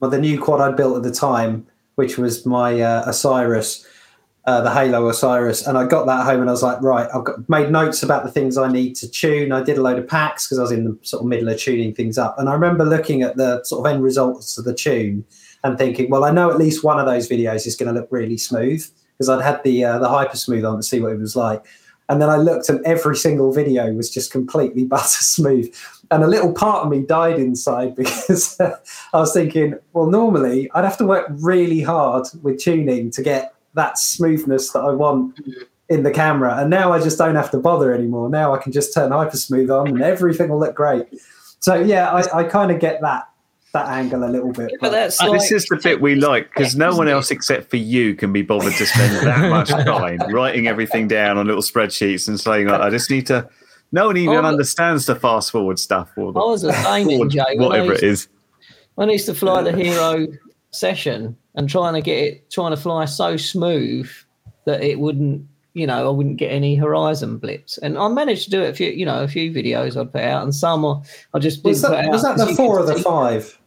[0.00, 3.86] well, the new quad I'd built at the time, which was my uh, Osiris.
[4.46, 7.24] uh, the Halo Osiris, and I got that home and I was like, right, I've
[7.24, 9.50] got made notes about the things I need to tune.
[9.50, 11.58] I did a load of packs because I was in the sort of middle of
[11.58, 14.72] tuning things up, and I remember looking at the sort of end results of the
[14.74, 15.24] tune
[15.66, 18.08] and thinking, well, I know at least one of those videos is going to look
[18.10, 21.18] really smooth because I'd had the uh, the hyper smooth on to see what it
[21.18, 21.64] was like.
[22.08, 25.74] And then I looked and every single video was just completely butter smooth.
[26.10, 30.84] And a little part of me died inside because I was thinking, well, normally I'd
[30.84, 35.38] have to work really hard with tuning to get that smoothness that I want
[35.88, 36.56] in the camera.
[36.58, 38.28] And now I just don't have to bother anymore.
[38.28, 41.06] Now I can just turn hyper smooth on and everything will look great.
[41.60, 43.28] So yeah, I, I kind of get that
[43.76, 44.72] that angle a little bit.
[44.80, 47.70] But that's Uh, like, this is the bit we like because no one else except
[47.70, 51.62] for you can be bothered to spend that much time writing everything down on little
[51.62, 53.48] spreadsheets and saying, like, I just need to.
[53.92, 57.06] No one even Oh, understands the fast forward stuff or the I was the same,
[57.08, 57.56] forward- Jay.
[57.56, 58.28] whatever used it is.
[58.96, 60.26] When I used to fly the hero
[60.70, 64.10] session and trying to get it, trying to fly so smooth
[64.64, 67.78] that it wouldn't, you know, I wouldn't get any horizon blips.
[67.78, 70.22] And I managed to do it a few, you know, a few videos I'd put
[70.22, 70.94] out, and some I
[71.34, 72.10] I just didn't Was that, put out.
[72.10, 73.58] was that the 'cause you four or the five?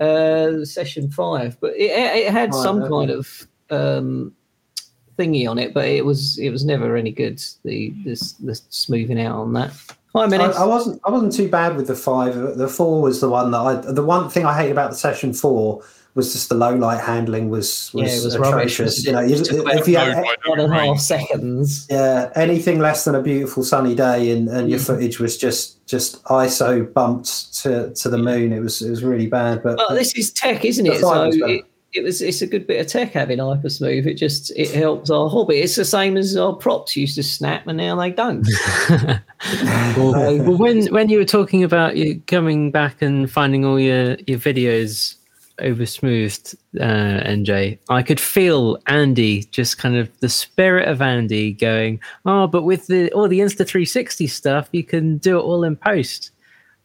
[0.00, 4.32] Uh, session five, but it, it had some kind of um
[5.18, 7.42] thingy on it, but it was it was never any good.
[7.64, 9.72] The this the smoothing out on that.
[10.14, 10.36] Hi, I.
[10.36, 11.00] I wasn't.
[11.04, 12.34] I wasn't too bad with the five.
[12.56, 13.74] The four was the one that I.
[13.74, 15.82] The one thing I hate about the session four
[16.14, 18.78] was just the low light handling was was, Yeah, it was atrocious.
[18.78, 19.30] wasn't You know, it?
[19.30, 20.94] you, It took about if you had, by One and a rain.
[20.94, 21.86] half seconds.
[21.90, 24.86] yeah anything less than a beautiful sunny day and, and your mm.
[24.86, 28.52] footage was just just ISO bumped to, to the moon.
[28.52, 29.62] It was it was really bad.
[29.62, 31.00] But Well, this is tech, isn't it?
[31.00, 34.06] So it, it was it's a good bit of tech having hypersmooth.
[34.06, 35.56] It just it helps our hobby.
[35.56, 38.46] It's the same as our props used to snap, and now they don't.
[39.96, 44.16] well, well, when when you were talking about you coming back and finding all your
[44.26, 45.14] your videos
[45.60, 51.52] over smoothed, uh, NJ, I could feel Andy just kind of the spirit of Andy
[51.52, 55.64] going, oh, but with the all the Insta 360 stuff, you can do it all
[55.64, 56.30] in post.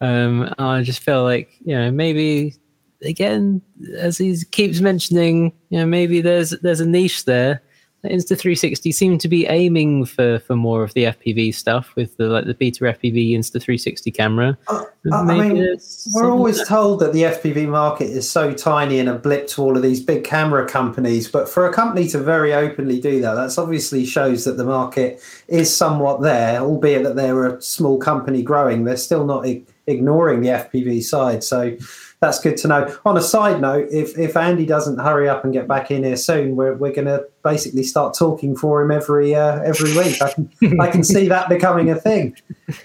[0.01, 2.55] Um, I just feel like you know maybe
[3.03, 3.61] again
[3.97, 7.61] as he keeps mentioning, you know maybe there's there's a niche there.
[8.05, 12.27] Insta 360 seem to be aiming for for more of the FPV stuff with the
[12.27, 14.57] like the beta FPV Insta 360 camera.
[14.67, 15.77] Uh, I, I mean,
[16.13, 19.77] we're always told that the FPV market is so tiny and a blip to all
[19.77, 21.29] of these big camera companies.
[21.29, 25.21] But for a company to very openly do that, that's obviously shows that the market
[25.47, 28.83] is somewhat there, albeit that they're a small company growing.
[28.83, 31.43] They're still not ig- ignoring the FPV side.
[31.43, 31.77] So
[32.23, 32.97] that's good to know.
[33.05, 36.15] On a side note, if, if Andy doesn't hurry up and get back in here
[36.15, 40.21] soon, we're, we're going to basically start talking for him every uh, every week.
[40.21, 42.35] I can I can see that becoming a thing.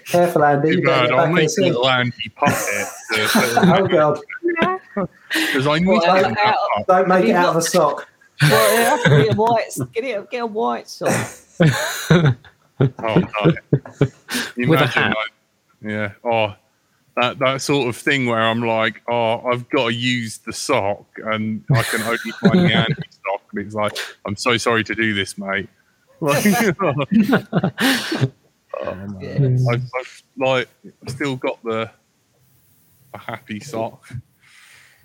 [0.05, 0.75] Careful, Andy.
[0.75, 1.11] Too bad.
[1.11, 2.87] I'll make a little Andy puppet.
[3.71, 4.19] Oh god!
[5.31, 6.87] Because I need Well, to out- bring out- up.
[6.87, 8.07] Don't make it out of got- a sock.
[8.41, 9.93] well, it has to be a white.
[9.93, 10.29] Get it.
[10.29, 11.29] Get a white sock.
[12.81, 13.53] Oh, no.
[14.55, 15.15] You With a hat.
[15.15, 15.31] like,
[15.81, 16.11] yeah.
[16.23, 16.53] Oh,
[17.19, 21.05] that that sort of thing where I'm like, oh, I've got to use the sock,
[21.17, 24.95] and I can only find the Andy sock, and it's like, I'm so sorry to
[24.95, 25.69] do this, mate.
[26.21, 26.45] Like,
[26.81, 28.29] oh,
[28.93, 29.65] man.
[29.71, 30.67] I've, I've like
[31.07, 31.89] still got the
[33.13, 34.05] a happy sock.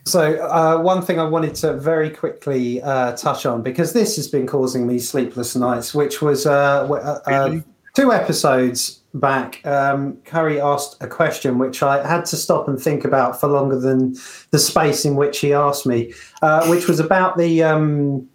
[0.07, 4.27] So, uh, one thing I wanted to very quickly uh, touch on because this has
[4.27, 7.63] been causing me sleepless nights, which was uh, uh, uh, Really?
[7.95, 9.65] two episodes back.
[9.65, 13.79] Um, Curry asked a question which I had to stop and think about for longer
[13.79, 14.17] than
[14.51, 17.63] the space in which he asked me, uh, which was about the.
[17.63, 18.29] Um,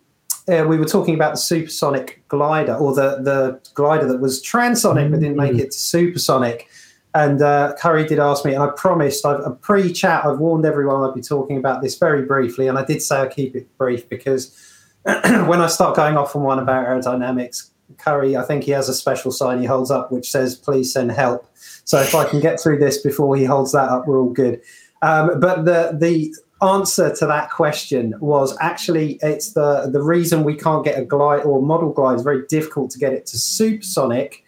[0.47, 5.11] uh, we were talking about the supersonic glider or the, the glider that was transonic
[5.11, 6.67] but didn't make it to supersonic.
[7.13, 11.07] And uh, Curry did ask me, and I promised, I've a pre-chat, I've warned everyone
[11.07, 14.09] I'd be talking about this very briefly, and I did say I'll keep it brief
[14.09, 14.55] because
[15.03, 18.93] when I start going off on one about aerodynamics, Curry, I think he has a
[18.93, 21.45] special sign he holds up which says, "Please send help."
[21.85, 24.61] So if I can get through this before he holds that up, we're all good.
[25.01, 30.55] Um, but the the answer to that question was actually it's the the reason we
[30.55, 34.43] can't get a glide or model glide is very difficult to get it to supersonic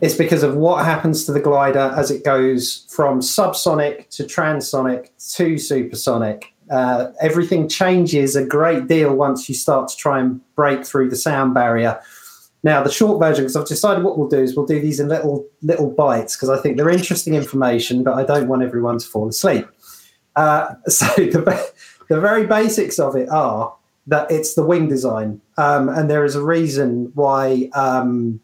[0.00, 5.08] it's because of what happens to the glider as it goes from subsonic to transonic
[5.34, 6.52] to supersonic.
[6.70, 11.16] Uh, everything changes a great deal once you start to try and break through the
[11.16, 12.00] sound barrier.
[12.64, 15.08] Now, the short version, because I've decided what we'll do is we'll do these in
[15.08, 19.06] little little bites because I think they're interesting information, but I don't want everyone to
[19.06, 19.66] fall asleep.
[20.34, 21.72] Uh, so the,
[22.08, 23.72] the very basics of it are
[24.06, 27.70] that it's the wing design, um, and there is a reason why.
[27.74, 28.40] Um,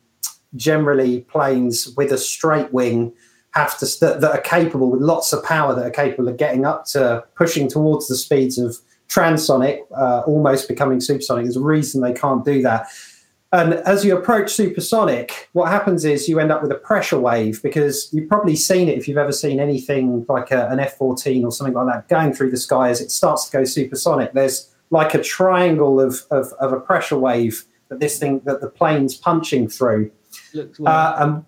[0.56, 3.12] generally planes with a straight wing
[3.52, 6.64] have to that, that are capable with lots of power that are capable of getting
[6.64, 8.76] up to pushing towards the speeds of
[9.09, 12.88] transonic uh, almost becoming supersonic there's a reason they can't do that
[13.53, 17.61] And as you approach supersonic, what happens is you end up with a pressure wave
[17.63, 21.45] because you've probably seen it if you've ever seen anything like a, an F 14
[21.45, 24.35] or something like that going through the sky as it starts to go supersonic.
[24.35, 28.69] There's like a triangle of, of, of a pressure wave that this thing, that the
[28.69, 30.13] plane's punching through.
[30.87, 31.47] Uh, um,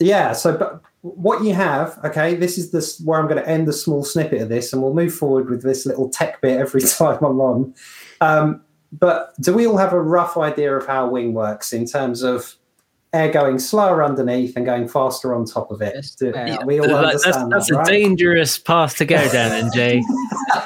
[0.00, 3.68] yeah, so but what you have, okay, this is this where I'm going to end
[3.68, 6.80] the small snippet of this, and we'll move forward with this little tech bit every
[6.98, 7.74] time I'm on.
[8.20, 12.22] Um, but do we all have a rough idea of how wing works in terms
[12.22, 12.56] of
[13.16, 16.06] air going slower underneath and going faster on top of it?
[16.18, 16.64] Do- yeah.
[16.64, 17.86] we all That- that's understand that's that, a right?
[17.88, 20.02] dangerous path to go down, NJ.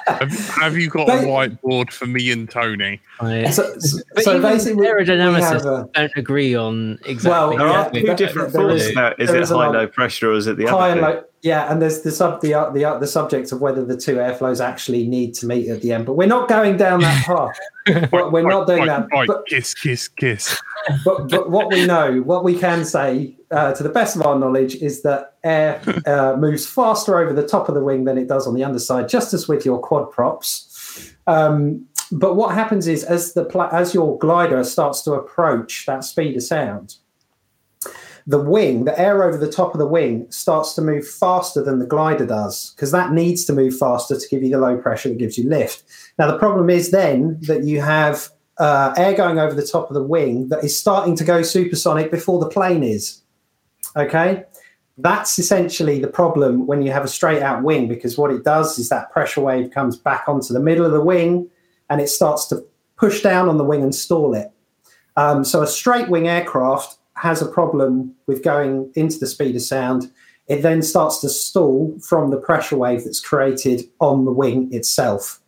[0.07, 3.01] Have, have you got a whiteboard for me and Tony?
[3.21, 6.99] I- So, so, But so even basically, we, we aerodynamicists have a don't agree on
[7.07, 7.57] exactly.
[7.57, 9.15] Well, There are two different there forms is- now.
[9.19, 11.17] Is there it is high low pressure or is it the high other and thing?
[11.17, 11.25] low.
[11.43, 14.17] Yeah, and there's the sub the uh, the uh, the subject of whether the two
[14.17, 16.05] airflows actually need to meet at the end.
[16.05, 17.25] But we're not going down that
[17.87, 18.11] path.
[18.11, 19.09] But we're not doing right, that.
[19.11, 20.61] Right, But, kiss, kiss, kiss.
[21.05, 24.39] But but what we know, what we can say, uh, to the best of our
[24.39, 28.29] knowledge, is that air uh, moves faster over the top of the wing than it
[28.29, 31.15] does on the underside, just as with your quad props.
[31.27, 36.05] Um, but what happens is, as the pla- as your glider starts to approach that
[36.05, 36.97] speed of sound,
[38.27, 41.79] the wing, the air over the top of the wing, starts to move faster than
[41.79, 45.09] the glider does because that needs to move faster to give you the low pressure
[45.09, 45.85] that gives you lift.
[46.19, 49.95] Now, the problem is then that you have uh, air going over the top of
[49.95, 53.23] the wing that is starting to go supersonic before the plane is.
[53.97, 54.45] Okay.
[54.99, 58.79] That's essentially the problem when you have a straight out wing because what it does
[58.79, 61.49] is that pressure wave comes back onto the middle of the wing
[61.89, 62.63] and it starts to
[62.97, 64.53] push down on the wing and stall it.
[65.17, 69.63] Um, so a straight wing aircraft has a problem with going into the speed of
[69.63, 70.13] sound.
[70.49, 75.40] It then starts to stall from the pressure wave that's created on the wing itself.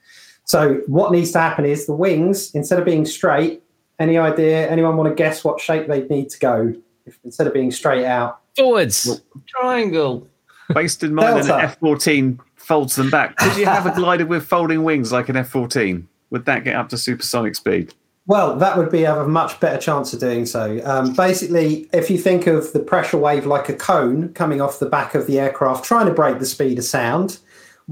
[0.45, 3.63] So what needs to happen is the wings, instead of being straight,
[3.99, 4.69] any idea?
[4.69, 6.75] Anyone want to guess what shape they'd need to go
[7.07, 8.41] if, instead of being straight out?
[8.57, 9.23] Forwards.
[9.47, 10.27] triangle.
[10.75, 13.37] Based in mind that an F 14 folds them back.
[13.37, 16.07] Could you have a glider with folding wings like an F 14?
[16.31, 17.93] Would that get up to supersonic speed?
[18.27, 20.81] Well, that would be have a much better chance of doing so.
[20.85, 24.87] Um, basically, if you think of the pressure wave like a cone coming off the
[24.87, 27.39] back of the aircraft, trying to break the speed of sound,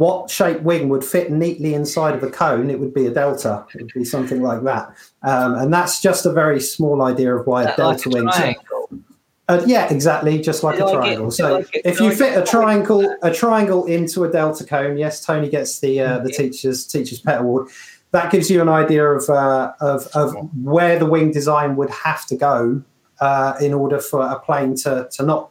[0.00, 2.70] what shape wing would fit neatly inside of a cone?
[2.70, 3.66] It would be a delta.
[3.74, 4.94] It would be something like that.
[5.22, 8.28] Um, and that's just a very small idea of why a delta a wing.
[8.32, 8.88] triangle.
[9.48, 11.24] Uh, yeah, exactly, just like You a like triangle.
[11.26, 14.64] you so like it- if you you fit a triangle, a triangle into a delta
[14.64, 16.36] cone, yes, Tony gets the uh, the Yeah.
[16.38, 17.68] teachers teachers pet award.
[18.12, 20.34] That gives you an idea of uh, of, of
[20.64, 22.80] where the wing design would have to go
[23.20, 25.49] uh, in order for a plane to to not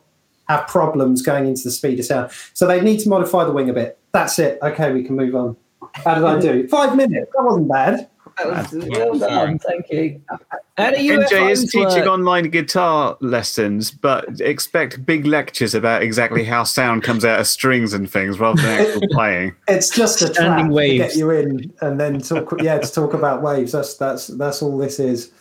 [0.50, 2.32] have problems going into the speed of sound.
[2.54, 3.98] So they need to modify the wing a bit.
[4.12, 4.60] That's it.
[4.62, 5.56] Okay, we can move on.
[5.94, 6.68] How did I do?
[6.70, 7.32] Five minutes.
[7.36, 8.10] That wasn't bad.
[8.38, 9.60] That was well done.
[9.60, 10.22] Thank you.
[10.30, 10.38] Uh,
[10.78, 12.08] how do you NJ is teaching work?
[12.08, 17.94] online guitar lessons, but expect big lectures about exactly how sound comes out of strings
[17.94, 19.56] and things rather than actual playing.
[19.68, 22.54] It's just a trap Standing to get you in, and then talk.
[22.62, 23.74] Yeah, to talk about waves.
[23.74, 25.32] That's that's that's all this is.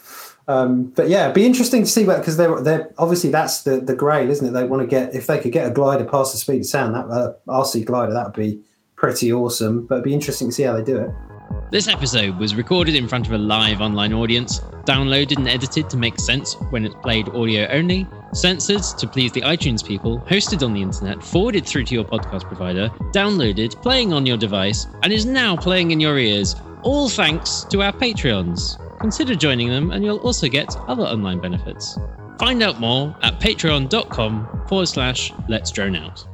[0.49, 3.95] Um, but yeah, it'd be interesting to see because they're they're obviously that's the the
[3.95, 4.51] grail, isn't it?
[4.53, 6.95] They want to get if they could get a glider past the speed of sound,
[6.95, 8.61] that uh, RC glider, that would be
[8.97, 9.87] pretty awesome.
[9.87, 11.11] But it'd be interesting to see how they do it.
[11.71, 15.99] This episode was recorded in front of a live online audience, downloaded and edited to
[15.99, 20.73] make sense when it's played audio only, censored to please the iTunes people, hosted on
[20.73, 25.27] the internet, forwarded through to your podcast provider, downloaded, playing on your device, and is
[25.27, 28.79] now playing in your ears, all thanks to our Patreons.
[29.01, 31.99] Consider joining them and you'll also get other online benefits.
[32.39, 36.27] Find out more at patreon.com forward slash let's drone out.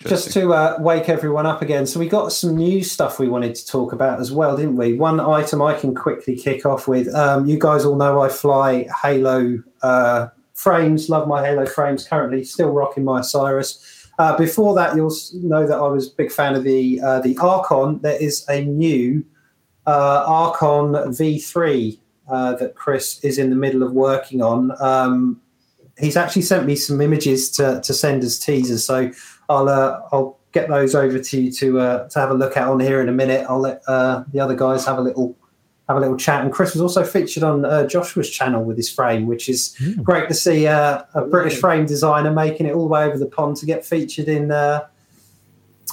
[0.00, 3.54] Just to uh, wake everyone up again, so we got some new stuff we wanted
[3.54, 4.94] to talk about as well, didn't we?
[4.94, 7.12] One item I can quickly kick off with.
[7.14, 12.06] Um, you guys all know I fly Halo uh, frames, love my Halo frames.
[12.06, 14.08] Currently, still rocking my Osiris.
[14.18, 17.38] Uh, before that, you'll know that I was a big fan of the uh, the
[17.38, 18.00] Archon.
[18.00, 19.24] There is a new
[19.86, 24.72] uh, Archon V3 uh, that Chris is in the middle of working on.
[24.80, 25.40] Um,
[25.98, 29.10] he's actually sent me some images to, to send as teasers, so
[29.48, 32.68] I'll uh, I'll get those over to you to uh, to have a look at
[32.68, 33.46] on here in a minute.
[33.48, 35.36] I'll let uh, the other guys have a little
[35.88, 36.42] have a little chat.
[36.42, 40.28] And Chris was also featured on uh, Joshua's channel with his frame, which is great
[40.28, 43.56] to see uh, a British frame designer making it all the way over the pond
[43.56, 44.48] to get featured in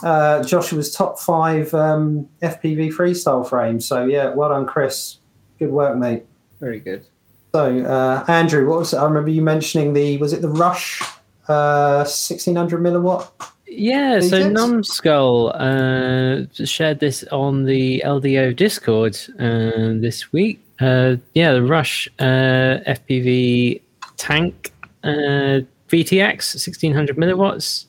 [0.04, 3.86] uh, Joshua's top five um, FPV freestyle frames.
[3.86, 5.18] So yeah, well done, Chris.
[5.58, 6.26] Good work, mate.
[6.60, 7.06] Very good.
[7.54, 8.98] So uh, Andrew, what was it?
[8.98, 11.02] I remember you mentioning the was it the Rush
[11.48, 13.30] uh, sixteen hundred milliwatt?
[13.68, 14.54] Yeah, so Ajax?
[14.54, 20.60] Numbskull uh, shared this on the LDO Discord uh, this week.
[20.80, 23.82] uh, yeah, the Rush uh, FPV
[24.18, 24.74] tank
[25.04, 27.86] uh, VTX, sixteen hundred milliwatts.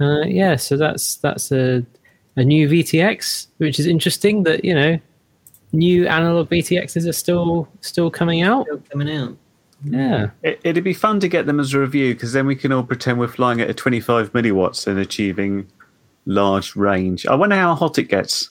[0.00, 1.84] Uh, yeah, so that's that's a
[2.36, 4.44] a new VTX, which is interesting.
[4.44, 4.98] That you know,
[5.72, 8.66] new analog VTXs are still still coming out.
[8.66, 9.36] Still coming out.
[9.84, 12.72] Yeah, It, it'd be fun to get them as a review because then we can
[12.72, 15.68] all pretend we're flying at a 25 milliwatts and achieving
[16.26, 17.26] large range.
[17.26, 18.50] I wonder how hot it gets.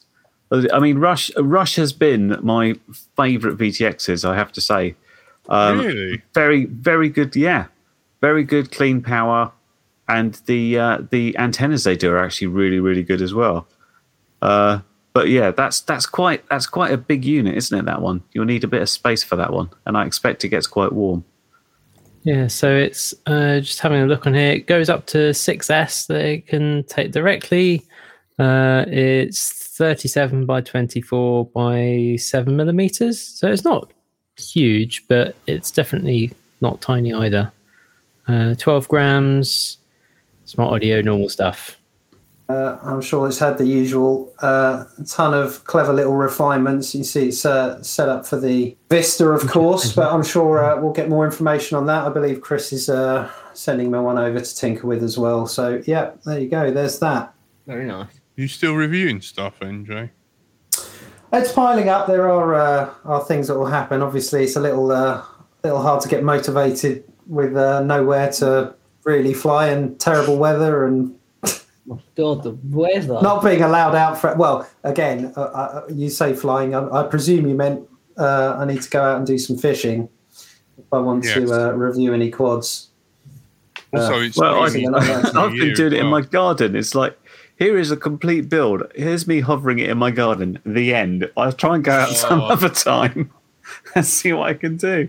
[0.51, 2.75] I mean, Rush Rush has been my
[3.17, 4.23] favourite VTXs.
[4.23, 4.95] I have to say,
[5.49, 6.21] um, really?
[6.33, 7.35] very very good.
[7.35, 7.65] Yeah,
[8.21, 9.51] very good clean power,
[10.07, 13.67] and the uh, the antennas they do are actually really really good as well.
[14.41, 14.79] Uh,
[15.13, 17.85] but yeah, that's that's quite that's quite a big unit, isn't it?
[17.85, 20.49] That one you'll need a bit of space for that one, and I expect it
[20.49, 21.25] gets quite warm.
[22.23, 22.47] yeah.
[22.47, 24.51] So it's uh, just having a look on here.
[24.51, 27.85] It goes up to 6S that it can take directly.
[28.37, 33.19] Uh, it's 37 by 24 by 7 millimeters.
[33.19, 33.91] So it's not
[34.37, 36.31] huge, but it's definitely
[36.61, 37.51] not tiny either.
[38.27, 39.77] Uh, 12 grams,
[40.47, 41.77] smart audio, normal stuff.
[42.49, 46.95] Uh, I'm sure it's had the usual uh, ton of clever little refinements.
[46.95, 50.81] You see, it's uh, set up for the Vista, of course, but I'm sure uh,
[50.81, 52.05] we'll get more information on that.
[52.05, 55.45] I believe Chris is uh, sending me one over to tinker with as well.
[55.45, 56.71] So, yeah, there you go.
[56.71, 57.33] There's that.
[57.65, 58.21] Very nice.
[58.37, 60.09] You still reviewing stuff, NJ?
[61.33, 62.07] It's piling up.
[62.07, 64.01] There are uh, are things that will happen.
[64.01, 65.21] Obviously, it's a little uh,
[65.65, 68.73] little hard to get motivated with uh, nowhere to
[69.07, 71.15] really fly and terrible weather and
[71.89, 73.17] Oh, God, the weather.
[73.21, 74.35] not being allowed out for.
[74.35, 76.75] Well, again, uh, uh, you say flying.
[76.75, 77.87] I, I presume you meant
[78.17, 80.09] uh, I need to go out and do some fishing
[80.77, 81.35] if I want Yes.
[81.35, 82.89] to uh, review any quads.
[83.93, 85.35] Also, Uh, it's Well, I've, I like that.
[85.37, 86.75] I've been doing it in my garden.
[86.75, 87.17] It's like
[87.57, 88.83] here is a complete build.
[88.93, 90.59] Here's me hovering it in my garden.
[90.65, 91.31] The end.
[91.37, 92.47] I'll try and go out some Oh.
[92.55, 93.31] other time
[93.95, 95.07] and see what I can do.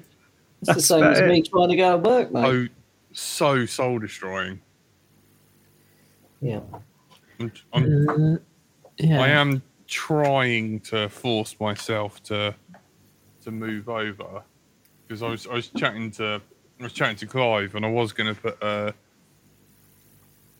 [0.62, 2.44] it's the same as about me trying to go to work, mate.
[2.44, 2.66] so
[3.12, 4.60] so soul destroying.
[6.40, 6.60] Yeah.
[7.40, 8.38] I'm, I'm, Uh,
[8.98, 9.20] yeah.
[9.20, 12.54] I am trying to force myself to
[13.42, 14.42] to move over
[15.06, 16.40] because I was I was chatting to
[16.80, 18.94] I was chatting to Clive and I was going to put a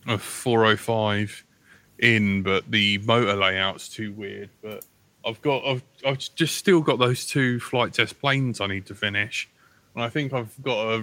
[0.07, 1.45] a 405
[1.99, 4.49] in, but the motor layout's too weird.
[4.63, 4.85] But
[5.25, 8.95] I've got I've I've just still got those two flight test planes I need to
[8.95, 9.49] finish,
[9.95, 11.03] and I think I've got to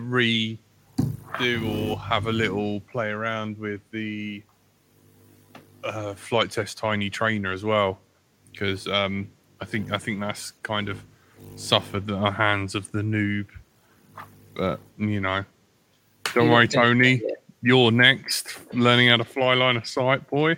[1.37, 4.43] redo or have a little play around with the
[5.83, 7.99] uh, flight test tiny trainer as well
[8.51, 9.29] because um,
[9.61, 11.03] I think I think that's kind of
[11.55, 13.47] suffered the hands of the noob.
[14.55, 15.43] But you know,
[16.33, 17.21] don't worry, Tony.
[17.61, 20.57] You're next, learning how to fly line of sight, boy.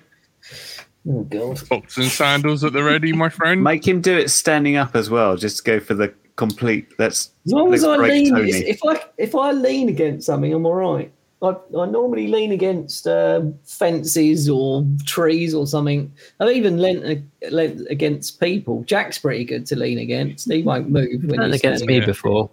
[1.10, 1.58] Oh, God.
[1.58, 3.64] Socks and sandals at the ready, my friend.
[3.64, 5.38] Make him do it standing up as well.
[5.38, 6.88] Just go for the complete.
[6.98, 8.50] Let's As long as let's I lean, Tony.
[8.52, 11.12] if I if I lean against something, I'm all right.
[11.44, 16.12] I, I normally lean against um fences or trees or something.
[16.40, 18.84] I've even leant, leant against people.
[18.86, 20.52] Jack's pretty good to lean against.
[20.52, 22.50] He won't move when Done he's against me before.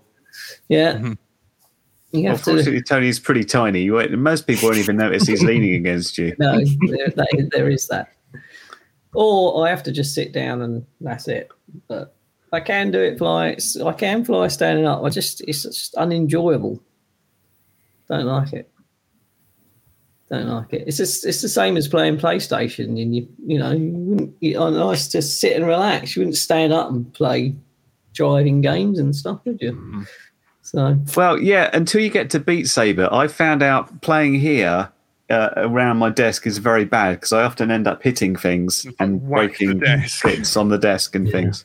[0.68, 1.16] Yeah, Mhm.
[2.12, 2.51] you have to.
[2.51, 3.82] Unfortunately, Tony's pretty tiny.
[3.82, 6.35] You won't, most people won't even notice he's leaning against you.
[6.39, 6.59] No,
[6.89, 8.12] there, that is, there is that.
[9.14, 11.49] Or I have to just sit down and that's it.
[11.89, 12.14] But
[12.55, 13.57] I can do it fly.
[13.85, 15.03] I can fly standing up.
[15.03, 16.83] I just it's just unenjoyable.
[18.09, 18.71] Don't like it.
[20.31, 20.85] Don't like it.
[20.87, 23.01] It's just it's the same as playing PlayStation.
[23.01, 24.35] And you you know you wouldn't.
[24.41, 26.17] You, oh, nice to sit and relax.
[26.17, 27.55] You wouldn't stand up and play
[28.15, 30.07] driving games and stuff, would you?
[30.63, 34.91] So Well, yeah, until you get to Beat Saber, I found out playing here
[35.31, 39.23] uh, around my desk is very bad because I often end up hitting things and
[39.29, 41.65] breaking bits on the desk and things.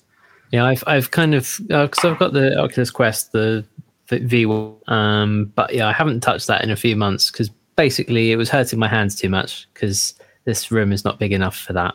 [0.52, 3.64] Yeah, I've I've kind of because I've got the Oculus Quest, the,
[4.08, 4.45] the V,
[4.88, 8.50] um, but yeah, I haven't touched that in a few months because basically it was
[8.50, 11.93] hurting my hands too much because this room is not big enough for that.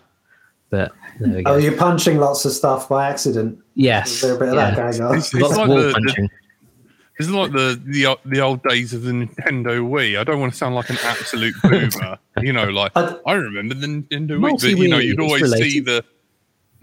[0.70, 1.52] But there we go.
[1.52, 3.58] Oh, you're punching lots of stuff by accident.
[3.74, 4.70] yes, Is a bit of yeah.
[4.70, 5.18] that going on?
[5.18, 6.28] It's, it's lots like of wall the, the,
[7.18, 10.18] it's like the, the the old days of the Nintendo Wii.
[10.18, 12.68] I don't want to sound like an absolute boomer, you know.
[12.68, 16.04] Like I- I remember the Nintendo Wii, but you know, you'd is always see the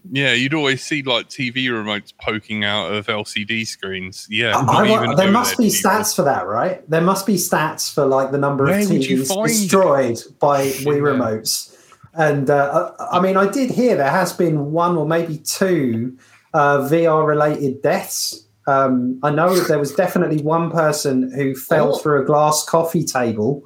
[0.09, 4.25] yeah, you'd always see like TV remotes poking out of LCD screens.
[4.29, 5.89] Yeah, I, I, there must be people.
[5.91, 6.87] stats for that, right?
[6.89, 9.53] There must be stats for like the number Where of would you TVs find it?
[9.53, 10.91] destroyed by Wii Yeah.
[11.01, 11.77] remotes.
[12.13, 16.17] And uh, I, I mean, I did hear there has been one or maybe two
[16.53, 18.45] uh, VR related deaths.
[18.67, 21.97] Um, I know that there was definitely one person who fell Oh.
[21.99, 23.63] through a glass coffee table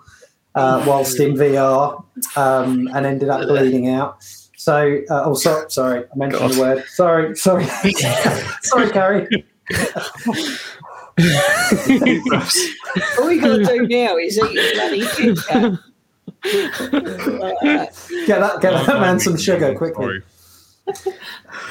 [0.53, 2.03] uh, whilst in VR
[2.37, 4.23] um, and ended up bleeding out.
[4.65, 6.85] So, uh, oh, sorry, sorry, I mentioned the word.
[6.87, 7.65] Sorry, sorry,
[8.63, 9.27] sorry, Carrie.
[13.19, 15.79] All we got to do now is eat a bloody Kit that.
[18.25, 20.21] Get that, get that Oh, man some sugar you, quickly.
[20.87, 21.15] sorry.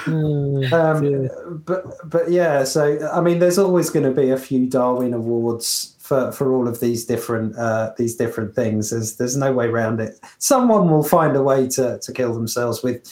[0.73, 1.29] Um,
[1.65, 5.94] but but yeah, so I mean, there's always going to be a few Darwin awards
[6.05, 8.91] for, for all of these different uh, these different things.
[8.91, 10.21] There's there's no way around it.
[10.39, 13.11] Someone will find a way to, to kill themselves with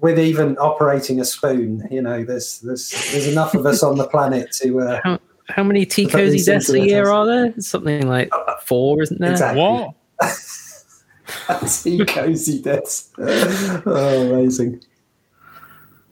[0.00, 1.88] with even operating a spoon.
[1.90, 5.18] You know, there's there's there's enough of us on the planet to uh, How,
[5.48, 7.54] how many tea Put cozy deaths a year are there?
[7.60, 8.30] Something like
[8.62, 9.32] four, isn't there?
[9.32, 9.62] exactly.
[9.62, 9.94] What?
[11.82, 13.10] Tea cozy deaths.
[13.18, 14.82] oh, amazing.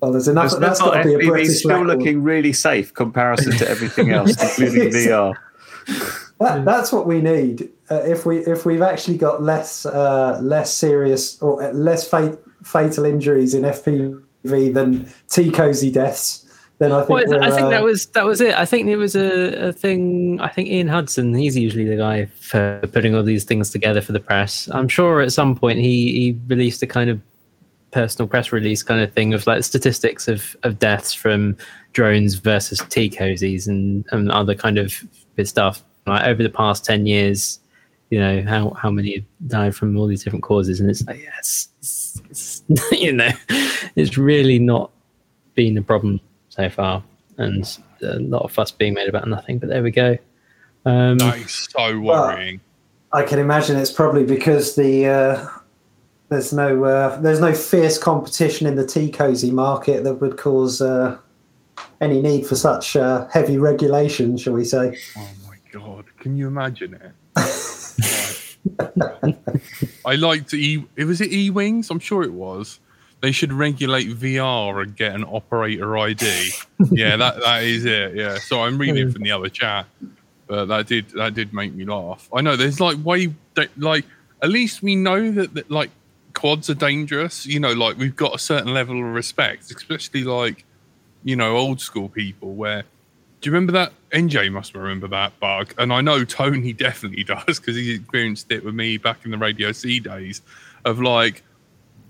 [0.01, 0.51] Well, there's enough.
[0.51, 1.99] There's That's not got to be a FPV British still record.
[1.99, 5.35] looking really safe comparison to everything else, including VR.
[6.39, 7.71] That, that's what we need.
[7.91, 12.39] Uh, if we if we've actually got less uh, less serious or uh, less fat,
[12.63, 16.45] fatal injuries in FPV than tea cozy deaths,
[16.79, 18.55] then I think Well, I think uh, that was that was it.
[18.55, 20.39] I think it was a, a thing.
[20.41, 24.13] I think Ian Hudson, he's usually the guy for putting all these things together for
[24.13, 24.69] the press.
[24.73, 27.21] I'm sure at some point he he released a kind of
[27.93, 31.57] personal press release kind of thing of like statistics of of deaths from
[31.95, 35.03] drones versus tea cozies and and other kind of
[35.37, 35.83] bit stuff.
[36.07, 37.61] Like over the past ten years,
[38.11, 41.21] you know how how many have died from all these different causes, and it's like
[41.21, 42.63] yes, it's, it's,
[42.93, 43.31] you know,
[43.97, 44.91] it's really not
[45.55, 47.03] been a problem so far,
[47.39, 49.59] and a lot of fuss being made about nothing.
[49.59, 50.17] But there we go.
[50.85, 52.61] Um, That is so worrying.
[53.13, 55.49] I can imagine it's probably because the uh,
[56.29, 60.81] there's no uh, there's no fierce competition in the tea cozy market that would cause
[60.81, 61.19] uh,
[62.01, 64.99] any need for such uh, heavy regulation, shall we say?
[65.17, 67.13] Oh my god, can you imagine it?
[70.05, 70.85] I liked E.
[70.97, 71.91] It was it E Wings.
[71.91, 72.81] I'm sure it was.
[73.23, 76.51] They should regulate VR and get an operator ID.
[76.91, 78.15] yeah, that that is it.
[78.15, 78.39] Yeah.
[78.39, 79.87] So I'm reading from the other chat,
[80.47, 82.29] but that did that did make me laugh.
[82.33, 83.35] I know there's like way
[83.77, 84.05] like
[84.43, 85.91] at least we know that, that like
[86.35, 87.47] quads are dangerous.
[87.47, 90.65] You know, like we've got a certain level of respect, especially like
[91.27, 92.85] you know old school people where
[93.41, 93.93] do you remember that?
[94.13, 98.65] NJ must remember that bug, and I know Tony definitely does because he experienced it
[98.65, 100.41] with me back in the Radio C days
[100.85, 101.43] of like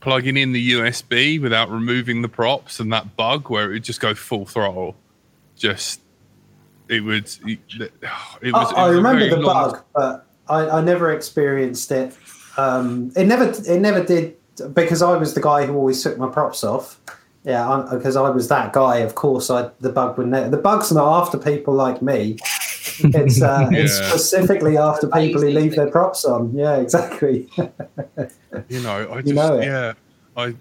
[0.00, 4.00] plugging in the USB without removing the props, and that bug where it would just
[4.00, 4.94] go full throttle.
[5.56, 6.00] Just
[6.88, 7.28] it would.
[7.44, 7.92] It, it was.
[8.42, 12.16] I, it was a remember the long- bug, but I, I never experienced it.
[12.56, 14.36] Um, it never it never did
[14.72, 17.00] because I was the guy who always took my props off.
[17.46, 18.98] Yeah, because I was that guy.
[18.98, 22.38] Of course, I the bug would ne- the bug's not after people like me.
[22.98, 26.52] It's uh, it's specifically after people who leave their props on.
[26.52, 27.48] Yeah, exactly.
[28.68, 29.64] You know, I just You know it.
[29.64, 29.92] yeah,
[30.36, 30.56] I,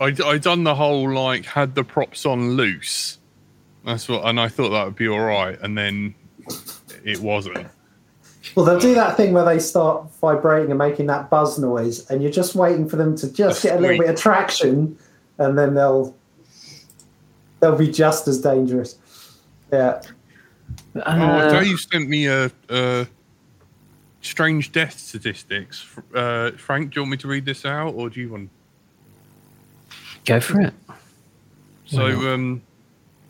[0.00, 3.18] I I done the whole like had the props on loose.
[3.84, 6.14] That's what, and I thought that would be all right, and then
[7.04, 7.66] it wasn't.
[8.54, 12.22] Well, they'll do that thing where they start vibrating and making that buzz noise, and
[12.22, 14.96] you're just waiting for them to just The get a little bit of traction,
[15.38, 16.14] and then they'll
[17.60, 18.96] they'll be just as dangerous.
[19.72, 20.00] Yeah.
[20.96, 23.06] Oh, uh, Dave sent me a, a
[24.20, 25.86] strange death statistics.
[26.14, 28.50] Uh, Frank, do you want me to read this out, or do you want?
[30.24, 30.72] go for it.
[31.84, 32.62] So, um,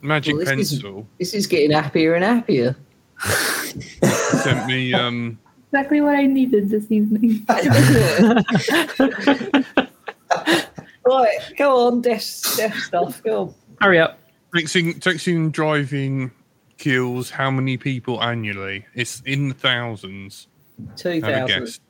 [0.02, 2.76] Magic Well, this is- Pencil This is getting happier and happier.
[3.18, 4.92] sent me.
[5.00, 5.38] Um,
[5.72, 7.44] Exactly what I needed this evening.
[11.06, 13.22] right, go on, death, death stuff.
[13.22, 13.54] Go on.
[13.80, 14.18] Hurry up.
[14.54, 16.30] texting, texting driving
[16.78, 18.84] kills how many people annually?
[18.94, 20.48] It's in the thousands.
[20.96, 21.64] Two Have a thousand.
[21.64, 21.80] guess.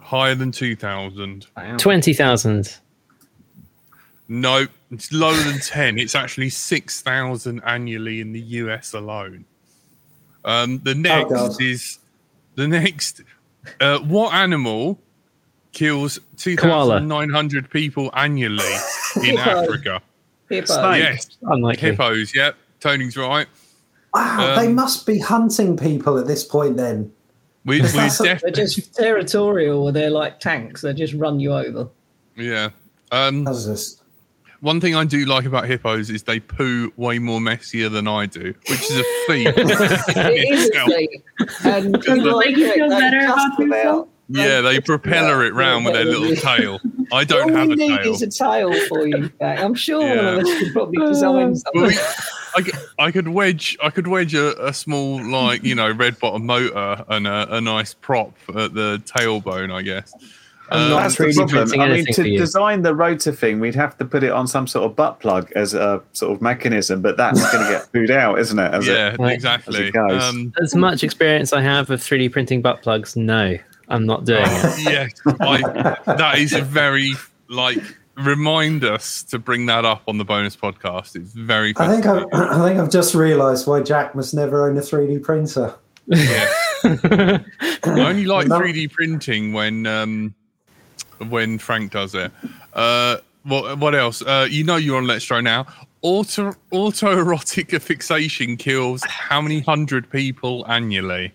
[0.00, 1.46] Higher than two thousand.
[1.78, 2.78] Twenty thousand.
[4.28, 5.98] No, it's lower than 10.
[6.00, 9.44] It's actually 6,000 annually in the US alone.
[10.44, 11.62] Um, the next God.
[11.62, 12.00] is
[12.56, 13.22] the next.
[13.80, 14.98] Uh, what animal
[15.76, 18.64] kills 2,900 people annually
[19.16, 19.40] in Hippo.
[19.62, 20.02] Africa?
[20.48, 20.66] Hippo.
[20.72, 21.02] Snake.
[21.02, 21.90] Yes, Unlikely.
[21.90, 22.34] hippos.
[22.34, 23.46] Yep, Tony's right.
[24.14, 27.12] Wow, they Um, must be hunting people at this point then.
[27.66, 30.80] We, we're That's a- They're just territorial, or they're like tanks.
[30.80, 31.88] They just run you over.
[32.36, 32.70] Yeah.
[33.12, 34.02] Um, That's just
[34.60, 38.24] one thing I do like about hippos is they poo way more messier than I
[38.26, 39.48] do, which is a feat.
[39.56, 41.08] It is a thing.
[41.64, 44.08] And Does it like make you feel better about yourself?
[44.28, 46.80] Yeah, they propeller it about round with their little tail.
[47.12, 48.12] I don't All have we a need tail.
[48.14, 49.28] is a tail for you.
[49.40, 49.60] Jack.
[49.60, 51.82] I'm sure one of us could probably design Well, something.
[51.82, 51.98] we-
[52.56, 56.18] I, could, I could wedge I could wedge a, a small like you know red
[56.18, 60.10] bottom motor and a, a nice prop at the tailbone I guess
[60.70, 61.48] I'm not That's the 3D problem.
[61.58, 62.38] printing I mean, anything to for you.
[62.38, 65.52] design the rotor thing, we'd have to put it on some sort of butt plug
[65.54, 68.74] as a sort of mechanism, but that's going to get booed out, isn't it?
[68.74, 69.32] As yeah, it, Right.
[69.34, 69.74] exactly.
[69.78, 70.22] as it goes.
[70.24, 73.56] Um, As much experience I have of 3D printing butt plugs, no,
[73.88, 74.78] I'm not doing it.
[74.78, 77.12] yes, I, that is a very
[77.48, 77.78] like
[78.16, 81.16] remind us to bring that up on the bonus podcast.
[81.16, 81.72] It's very.
[81.76, 82.26] I think I've.
[82.32, 85.74] I think I've just realised why Jack must never own a 3D printer.
[86.06, 86.52] Yeah.
[86.84, 87.44] I
[87.84, 88.60] only like No.
[88.60, 90.34] 3D printing when um
[91.28, 92.30] when Frank does it.
[92.72, 94.22] Uh, what what else?
[94.22, 95.66] Uh, you know you're on Let's Try now.
[96.02, 101.32] Auto autoerotic fixation kills how many hundred people annually?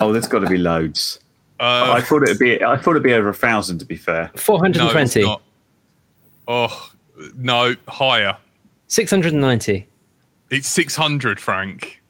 [0.00, 1.20] oh, there's got to be loads.
[1.62, 2.62] Uh, I thought it'd be.
[2.62, 3.78] I thought it'd be over a thousand.
[3.78, 5.42] To be fair, 420, not.
[6.48, 6.90] Oh
[7.36, 8.36] no, higher.
[8.88, 9.86] 690.
[10.50, 12.02] It's 600, Frank.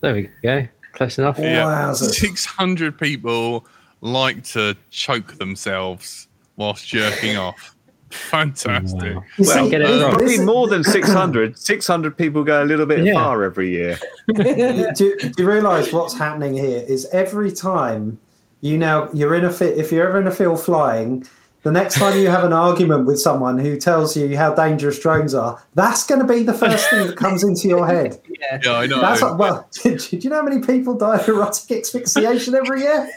[0.00, 0.66] There we go.
[0.92, 1.38] Close enough.
[1.38, 1.64] Yeah.
[1.64, 2.14] Wowzers.
[2.14, 3.66] 600 people
[4.00, 6.26] like to choke themselves
[6.56, 7.76] whilst jerking off.
[8.10, 9.14] Fantastic.
[9.16, 9.24] Wow.
[9.38, 10.12] Well, see, get it wrong.
[10.12, 11.58] probably more than 600.
[11.60, 13.12] 600 people go a little bit Yeah.
[13.14, 13.98] far every year.
[14.34, 14.42] do,
[14.94, 18.18] do you realise what's happening here is every time
[18.60, 21.24] you now you're in a fit if you're ever in a field flying
[21.64, 25.34] the next time you have an argument with someone who tells you how dangerous drones
[25.34, 28.18] are that's going to be the first thing that comes into your head
[28.64, 29.00] Yeah, I know.
[29.00, 33.08] that's like, well do you know how many people die of erotic asphyxiation every year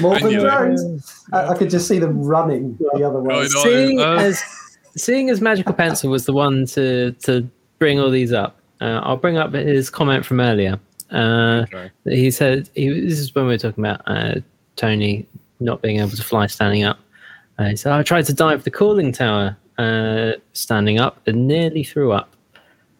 [0.00, 0.40] more than Yeah.
[0.40, 4.42] drones I, I could just see them running the other way Seeing uh, as
[4.96, 9.16] seeing as Magical Pencil was the one to to bring all these up, uh, I'll
[9.16, 10.80] bring up his comment from earlier.
[11.12, 11.90] Uh, Okay.
[12.04, 14.40] He said he, this is when we were talking about uh,
[14.78, 15.26] Tony
[15.60, 16.98] not being able to fly standing up.
[17.58, 21.84] Uh, he said I tried to dive the cooling tower uh, standing up and nearly
[21.84, 22.34] threw up.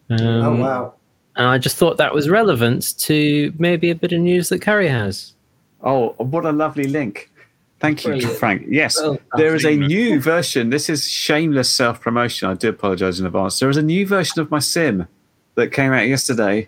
[0.09, 0.93] Um, oh wow
[1.35, 4.87] And I just thought that was relevant to maybe a bit of news that Curry
[4.87, 5.33] has.
[5.81, 7.31] Oh, what a lovely link.
[7.79, 8.33] Thank you, Brilliant.
[8.37, 8.65] Frank.
[8.67, 10.69] Yes, Well, there is a new version.
[10.69, 12.49] This is shameless self promotion.
[12.49, 13.59] I do apologize in advance.
[13.59, 15.07] There is a new version of my sim
[15.55, 16.67] that came out yesterday.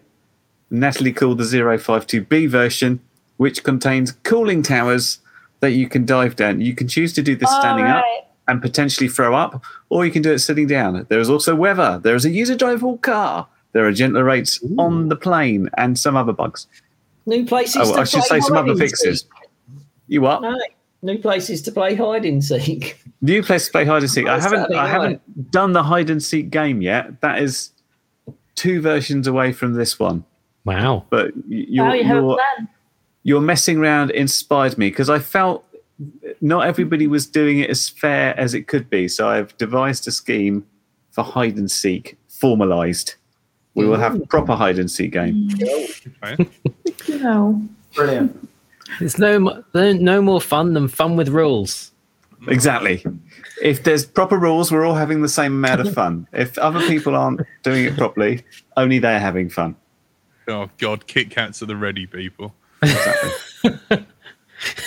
[0.70, 3.02] Natalie called the 052B version,
[3.42, 5.18] which contains cooling towers
[5.62, 6.62] that you can dive down.
[6.62, 8.06] You can choose to do this standing up
[8.48, 11.08] and potentially throw up, or you can do it sitting down.
[11.10, 12.00] There is also weather.
[12.04, 13.48] There is a user drivable car.
[13.72, 16.68] There are gentler rates on the plane and some other bugs.
[17.26, 17.78] New places.
[17.90, 19.22] Oh, to I should play say some other fixes.
[19.22, 19.30] seek.
[20.08, 20.44] You what?
[20.44, 20.56] No,
[21.02, 23.02] new places to play hide and seek.
[23.24, 24.28] New place to play hide and seek.
[24.28, 24.72] I haven't.
[24.72, 24.88] I night.
[24.88, 27.22] haven't done the hide and seek game yet.
[27.22, 27.72] That is
[28.54, 30.26] two versions away from this one.
[30.64, 31.06] Wow.
[31.10, 32.70] But you're Wow, you have you're, plan.
[33.24, 35.66] You're messing around inspired me because I felt
[36.42, 39.08] not everybody was doing it as fair as it could be.
[39.08, 40.66] So I've devised a scheme
[41.12, 43.16] for hide and seek, formalized.
[43.76, 45.50] We will have a proper hide and seek game.
[46.24, 46.50] Okay.
[47.06, 47.62] You know.
[47.94, 48.50] brilliant
[49.00, 51.92] It's no, no no more fun than fun with rules.
[52.48, 53.06] Exactly.
[53.62, 56.28] If there's proper rules, we're all having the same amount of fun.
[56.34, 58.44] If other people aren't doing it properly,
[58.78, 59.76] only they're having fun.
[60.48, 62.54] Oh God, Kit Kats are the ready people.
[62.82, 64.08] Exactly.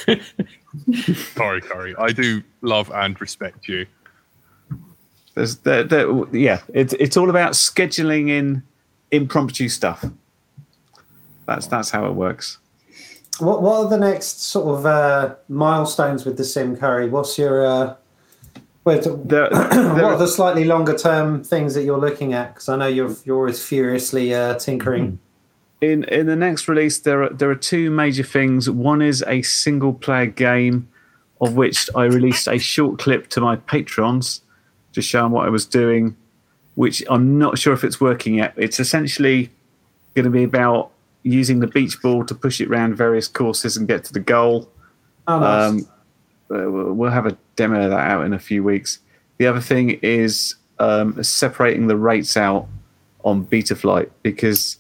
[1.15, 1.95] Sorry, Curry.
[1.97, 3.87] I do love and respect you.
[5.35, 8.63] There's, there, there, yeah, it's it's all about scheduling in
[9.11, 10.05] impromptu stuff.
[11.47, 12.59] That's that's how it works.
[13.39, 17.09] What What are the next sort of uh, milestones with the Sim Curry?
[17.09, 17.97] What's your uh,
[18.85, 22.55] where to, There, what are the slightly longer term things that you're looking at?
[22.55, 25.19] Because I know you're you're always furiously uh, tinkering.
[25.81, 28.69] In in the next release, there are there are two major things.
[28.71, 30.89] One is a single player game,
[31.41, 34.43] of which I released a short clip to my patrons
[34.93, 36.17] to show them what I was doing,
[36.75, 38.55] which I'm not sure if it's working yet.
[38.57, 39.51] It's essentially
[40.15, 40.91] going to be about
[41.23, 44.71] using the beach ball to push it around various courses and get to the goal.
[45.27, 45.71] Oh, nice.
[45.71, 45.89] Um,
[46.49, 49.01] we'll we'll have a demo of that out in a few weeks.
[49.39, 52.69] The other thing is um, separating the rates out
[53.25, 54.79] on Betaflight because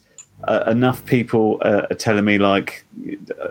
[0.48, 2.84] uh, enough people uh, are telling me like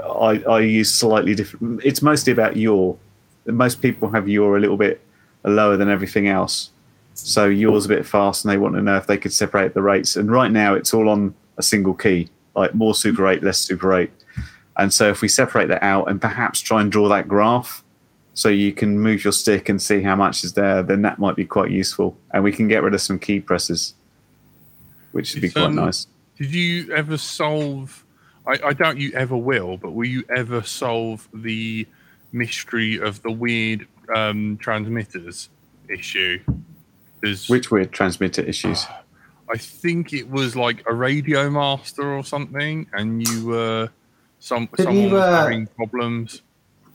[0.03, 1.81] I, I use slightly different.
[1.83, 2.97] It's mostly about your.
[3.45, 5.01] Most people have your a little bit
[5.43, 6.69] lower than everything else,
[7.13, 9.81] so yours a bit fast, and they want to know if they could separate the
[9.81, 10.15] rates.
[10.15, 13.87] And right now, it's all on a single key, like more super rate, less super
[13.87, 14.11] rate.
[14.77, 17.83] And so if we separate that out and perhaps try and draw that graph
[18.33, 21.35] so you can move your stick and see how much is there, then that might
[21.35, 22.17] be quite useful.
[22.31, 23.93] And we can get rid of some key presses,
[25.11, 26.07] which would be It's, quite um, nice.
[26.37, 28.03] Did you ever solve?
[28.47, 31.87] I, I doubt you ever will, but will you ever solve the
[32.31, 35.49] mystery of the weird um, transmitters
[35.89, 36.39] issue?
[37.23, 38.85] 'Cause Which weird transmitter issues.
[39.49, 43.89] I think it was like a radio master or something, and you were
[44.39, 46.41] some Did someone you, was uh, having problems.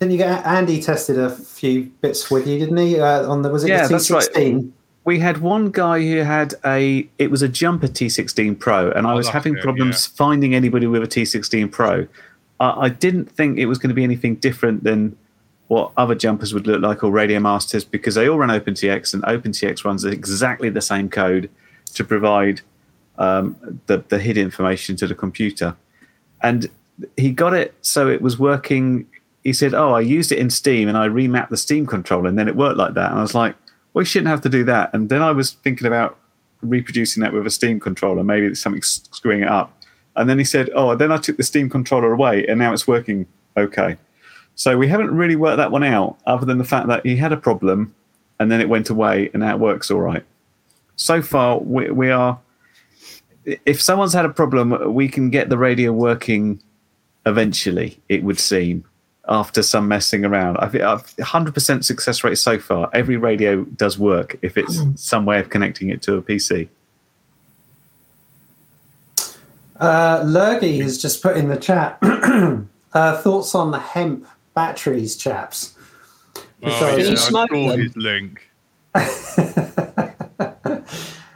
[0.01, 3.01] Didn't you get Andy tested a few bits with you, didn't he?
[3.01, 4.29] Uh, on the was it Yeah, the that's right.
[5.09, 5.15] T16?
[5.17, 9.15] we had one guy who had a it was a jumper T16 Pro, and I
[9.15, 12.07] Oh, was having it, problems finding anybody with a T16 Pro.
[12.61, 15.17] I, I didn't think it was going to be anything different than
[15.69, 19.23] what other jumpers would look like or Radio Masters because they all run OpenTX, and
[19.25, 21.51] OpenTX runs exactly the same code
[21.95, 22.61] to provide
[23.19, 25.77] um, the the HID information to the computer.
[26.43, 26.69] And
[27.17, 29.07] he got it so it was working.
[29.45, 32.39] He said, "Oh, I used it in Steam and I remapped the Steam controller, and
[32.39, 33.55] then it worked like that." And I was like,
[33.99, 36.17] "Well, you shouldn't have to do that." And then I was thinking about
[36.63, 38.23] reproducing that with a Steam controller.
[38.23, 39.73] Maybe it's something screwing it up.
[40.15, 42.87] And then he said, "Oh, then I took the Steam controller away, and now it's
[42.87, 43.27] working
[43.57, 43.97] okay."
[44.55, 47.33] So we haven't really worked that one out, other than the fact that he had
[47.33, 47.93] a problem,
[48.39, 50.25] and then it went away, and now it works all right.
[50.95, 52.39] So far, we, we are.
[53.45, 56.63] If someone's had a problem, we can get the radio working
[57.27, 58.01] eventually.
[58.09, 58.85] It would seem
[59.29, 60.57] after some messing around.
[60.59, 62.89] I think I've 100% success rate so far.
[62.93, 66.69] Every radio does work if it's some way of connecting it to a PC.
[69.79, 71.99] Uh, Lurgy has just put in the chat
[72.93, 75.75] uh, thoughts on the hemp batteries, chaps.
[76.65, 77.81] Oh, you yeah, I smoke saw them?
[77.81, 78.51] his link.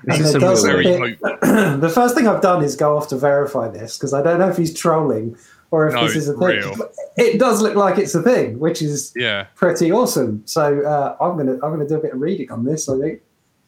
[0.04, 1.40] This is a does Very bit- hope.
[1.80, 4.48] the first thing I've done is go off to verify this because I don't know
[4.48, 5.36] if he's trolling
[5.72, 6.48] or if No, this is a thing.
[6.48, 6.76] real.
[7.16, 9.46] It does look like it's a thing, which is Yeah.
[9.56, 10.42] pretty awesome.
[10.44, 12.88] So uh, I'm gonna I'm gonna do a bit of reading on this.
[12.88, 13.20] I think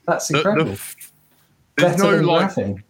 [0.07, 0.73] that's The, the, incredible.
[0.73, 0.97] f-
[1.77, 2.83] there's Better no than like nothing.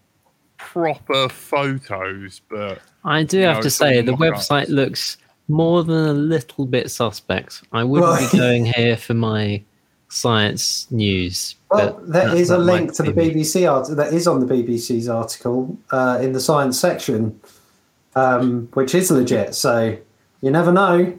[0.59, 4.49] proper photos, but I do have know, to say the mock-ups.
[4.49, 5.17] website looks
[5.49, 7.63] more than a little bit suspect.
[7.73, 8.31] I wouldn't Right.
[8.33, 9.63] be going here for my
[10.09, 11.57] science news.
[11.71, 13.13] Well, but there a link to the.
[13.13, 17.39] BBC article that is on the BBC's article uh, in the science section,
[18.17, 19.55] um, which is legit.
[19.55, 19.97] So
[20.41, 21.19] you never know.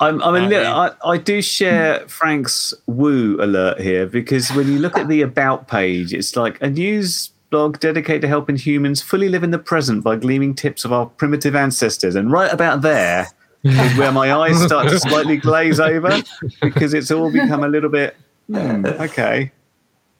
[0.00, 4.50] I'm, I'm a I little, mean- I, I do share Frank's woo alert here because
[4.50, 8.56] when you look at the about page, it's like a news blog dedicated to helping
[8.56, 12.16] humans fully live in the present by gleaming tips of our primitive ancestors.
[12.16, 13.28] And right about there
[13.62, 16.20] is where my eyes start to slightly glaze over
[16.60, 18.16] because it's all become a little bit,
[18.48, 19.52] hmm, okay.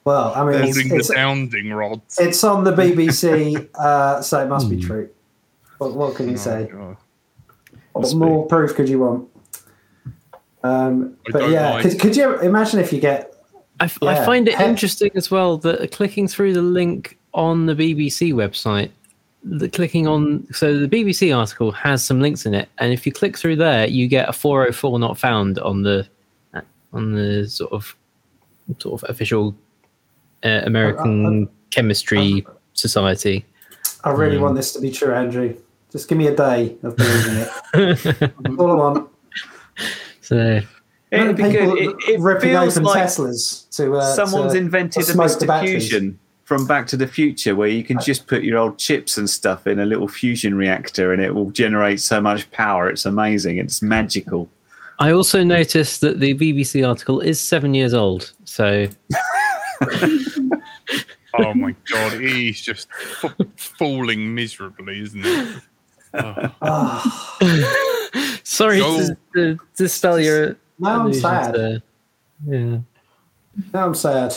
[0.04, 2.18] Well, I mean, it's, the it's, sounding rods.
[2.20, 5.10] it's on the BBC, uh, so it must be true.
[5.78, 6.68] What, what can you say?
[6.70, 6.96] God.
[7.92, 9.28] What Must more proof could you want?
[10.62, 11.82] Um, but yeah, mind.
[11.90, 13.34] could, could you imagine if you get
[13.80, 14.10] I, f- Yeah.
[14.10, 18.32] I find it Hemp- interesting as well that clicking through the link on the BBC
[18.32, 18.90] website,
[19.42, 23.12] the clicking on so the BBC article has some links in it, and if you
[23.12, 26.08] click through there, you get a 404 not found on the
[26.94, 27.94] on the sort of
[28.78, 29.54] sort of official
[30.44, 33.44] uh, American Chemistry Society.
[34.04, 34.42] I really Mm.
[34.42, 35.56] want this to be true, Andrew.
[35.94, 38.18] Just give me a day of believing it.
[38.18, 39.08] That's all I want.
[40.22, 40.60] So
[41.12, 41.78] It'd be good.
[41.78, 45.60] It, it feels open like Teslas to uh, someone's to- invented a Mr.
[45.64, 49.30] Fusion from Back to the Future where you can just put your old chips and
[49.30, 52.90] stuff in a little fusion reactor and it will generate so much power.
[52.90, 53.58] It's amazing.
[53.58, 54.48] It's magical.
[54.98, 58.32] I also noticed that the BBC article is seven years old.
[58.46, 58.88] So
[61.36, 62.86] Oh my god, he's just
[63.22, 65.62] f- falling miserably, isn't it?
[66.16, 68.10] Oh,
[68.44, 70.56] sorry Go- to, to dispel your.
[70.78, 71.54] now I'm sad.
[71.54, 71.82] there.
[72.46, 72.78] Yeah.
[73.72, 74.36] Now I'm sad.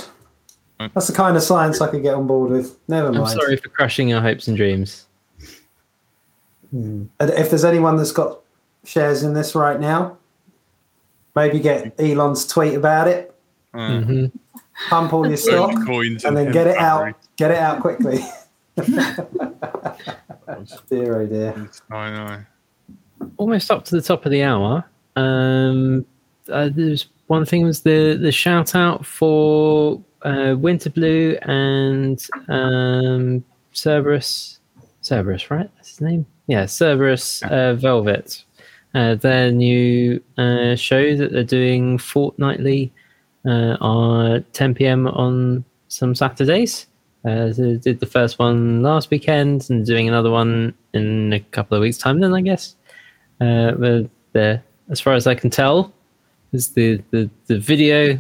[0.80, 2.78] That's the kind of science I could get on board with.
[2.88, 3.16] Never mind.
[3.18, 3.40] I'm mind.
[3.40, 5.06] sorry for crushing your hopes and dreams.
[6.72, 8.40] And if there's anyone that's got
[8.84, 10.18] shares in this right now,
[11.36, 13.34] maybe get Elon's tweet about it.
[13.74, 14.26] uh, hmm
[14.90, 17.16] Pump all your stock Dogecoins and then get it out.
[17.38, 18.20] Get it out quickly.
[20.90, 21.70] dear, oh dear.
[21.92, 22.46] I know.
[23.38, 24.86] Almost up to the top of the hour.
[25.16, 26.06] Um,
[26.50, 33.44] uh, there's one thing was the the shout out for uh, Winter Blue and um,
[33.74, 34.60] Cerberus.
[35.02, 35.70] Cerberus, right?
[35.76, 36.26] That's his name.
[36.48, 38.44] Yeah, Cerberus uh, Velvet.
[38.94, 42.92] Uh, their new uh, show that they're doing fortnightly
[43.46, 45.08] uh, on 10 p.m.
[45.08, 46.88] on some Saturdays.
[47.26, 51.76] Uh, they did the first one last weekend and doing another one in a couple
[51.76, 52.20] of weeks' time.
[52.20, 52.76] Then I guess.
[53.42, 55.94] Uh, but the, as far as I can tell,
[56.54, 58.20] is the, the, the video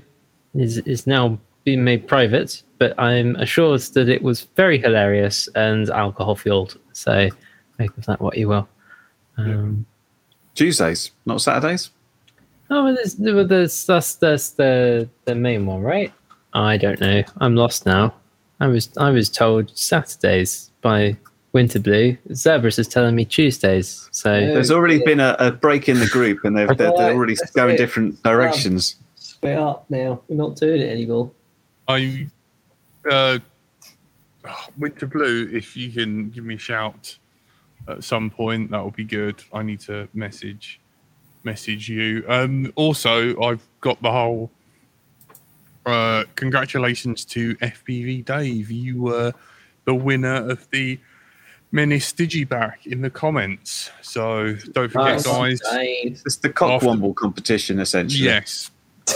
[0.53, 2.63] is is now being made private.
[2.79, 6.77] But I'm assured that it was very hilarious and alcohol fueled.
[6.93, 7.29] So
[7.79, 8.67] make of that what you will.
[9.37, 9.85] Um,
[10.53, 11.91] Tuesdays, not Saturdays.
[12.69, 16.11] Oh, well, there's, well, there's, that's that's the the main one, right?
[16.53, 17.23] I don't know.
[17.37, 18.13] I'm lost now.
[18.59, 21.17] I was I was told Saturdays by
[21.53, 22.17] Winter Blue.
[22.33, 24.09] Cerberus is telling me Tuesdays.
[24.11, 27.35] So There's already been a, a break in the group, and they've, they're, they're already
[27.35, 27.77] That's going it.
[27.77, 28.95] different directions.
[29.15, 30.21] Split up now.
[30.27, 31.31] We're not doing it anymore.
[31.87, 32.27] I
[33.09, 33.39] uh,
[34.45, 35.49] oh, Winter Blue.
[35.51, 37.17] If you can give me a shout
[37.87, 39.43] at some point, that would be good.
[39.53, 40.79] I need to message
[41.43, 42.25] message you.
[42.27, 44.51] Um, also, I've got the whole.
[45.87, 48.69] Uh, congratulations to FPV Dave.
[48.69, 49.33] You were
[49.85, 50.99] the winner of the
[51.71, 53.89] Menace Digiback in the comments.
[54.01, 55.61] So don't forget, Nice.
[55.61, 56.23] guys.
[56.25, 58.25] It's the cockwomble competition, essentially.
[58.25, 58.71] Yes,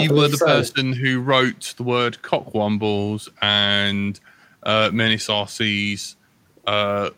[0.00, 0.46] you were the so.
[0.46, 4.18] person who wrote the word cockwombles and
[4.62, 6.16] uh, Menace RC's
[6.66, 7.10] uh,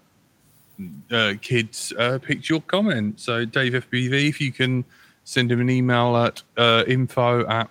[1.11, 3.21] uh, kids uh, picked your comment.
[3.21, 4.85] So, Dave FPV, if you can
[5.25, 7.71] send him an email at uh, info at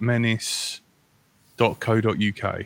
[1.61, 2.65] menace.co.uk,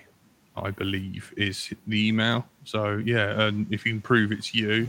[0.58, 2.46] I believe is the email.
[2.64, 4.88] So, yeah, and if you can prove it's you,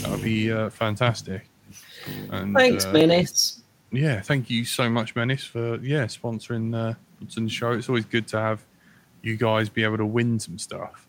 [0.00, 1.48] that would be uh, fantastic.
[2.30, 3.62] And, Thanks, uh, Menace.
[3.92, 7.72] yeah, thank you so much, Menace, for yeah sponsoring uh, sponsoring the show.
[7.72, 8.64] It's always good to have
[9.22, 11.06] you guys be able to win some stuff.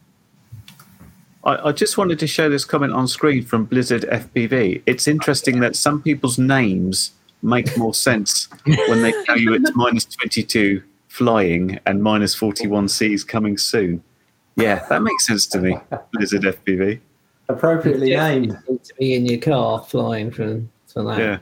[1.43, 4.81] I, I just wanted to show this comment on screen from Blizzard FPV.
[4.85, 10.05] It's interesting that some people's names make more sense when they tell you it's minus
[10.05, 10.81] 22
[11.16, 14.03] flying and minus 41 Cs coming soon.
[14.57, 15.78] Yeah, that makes sense to me,
[16.11, 16.99] Blizzard FPV.
[17.47, 18.57] Appropriately Yeah, named.
[18.68, 21.18] to be in your car flying from for that.
[21.20, 21.38] Yeah.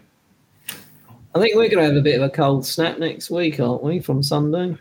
[1.35, 3.81] I think we're going to have a bit of a cold snap next week, aren't
[3.83, 4.77] we, from Sunday?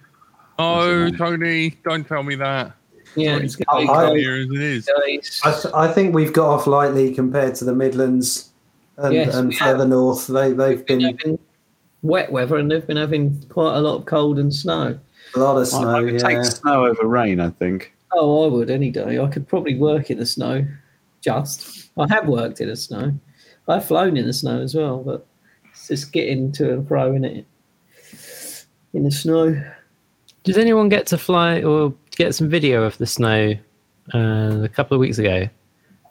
[0.58, 2.72] Oh, Tony, don't tell me that.
[3.16, 4.88] Yeah, It's it's going I- to be here as it is.
[5.44, 8.50] I, th- I think we've got off lightly compared to the Midlands
[8.98, 9.72] and, Yes, and we have.
[9.72, 10.26] further north.
[10.26, 11.38] They, they've been been having
[12.02, 14.98] wet weather and they've been having quite a lot of cold and snow.
[15.34, 15.88] a lot of I, snow.
[15.88, 16.18] I would yeah.
[16.18, 17.92] take snow over rain, I think.
[18.12, 19.18] Oh, I would any day.
[19.18, 20.66] I could probably work in the snow.
[21.20, 23.12] Just, I have worked in the snow.
[23.68, 25.26] I've flown in the snow as well, but
[25.70, 27.46] it's just getting to and fro in it
[28.92, 29.62] in the snow.
[30.44, 33.54] Did anyone get to fly or get some video of the snow
[34.12, 35.48] uh, a couple of weeks ago?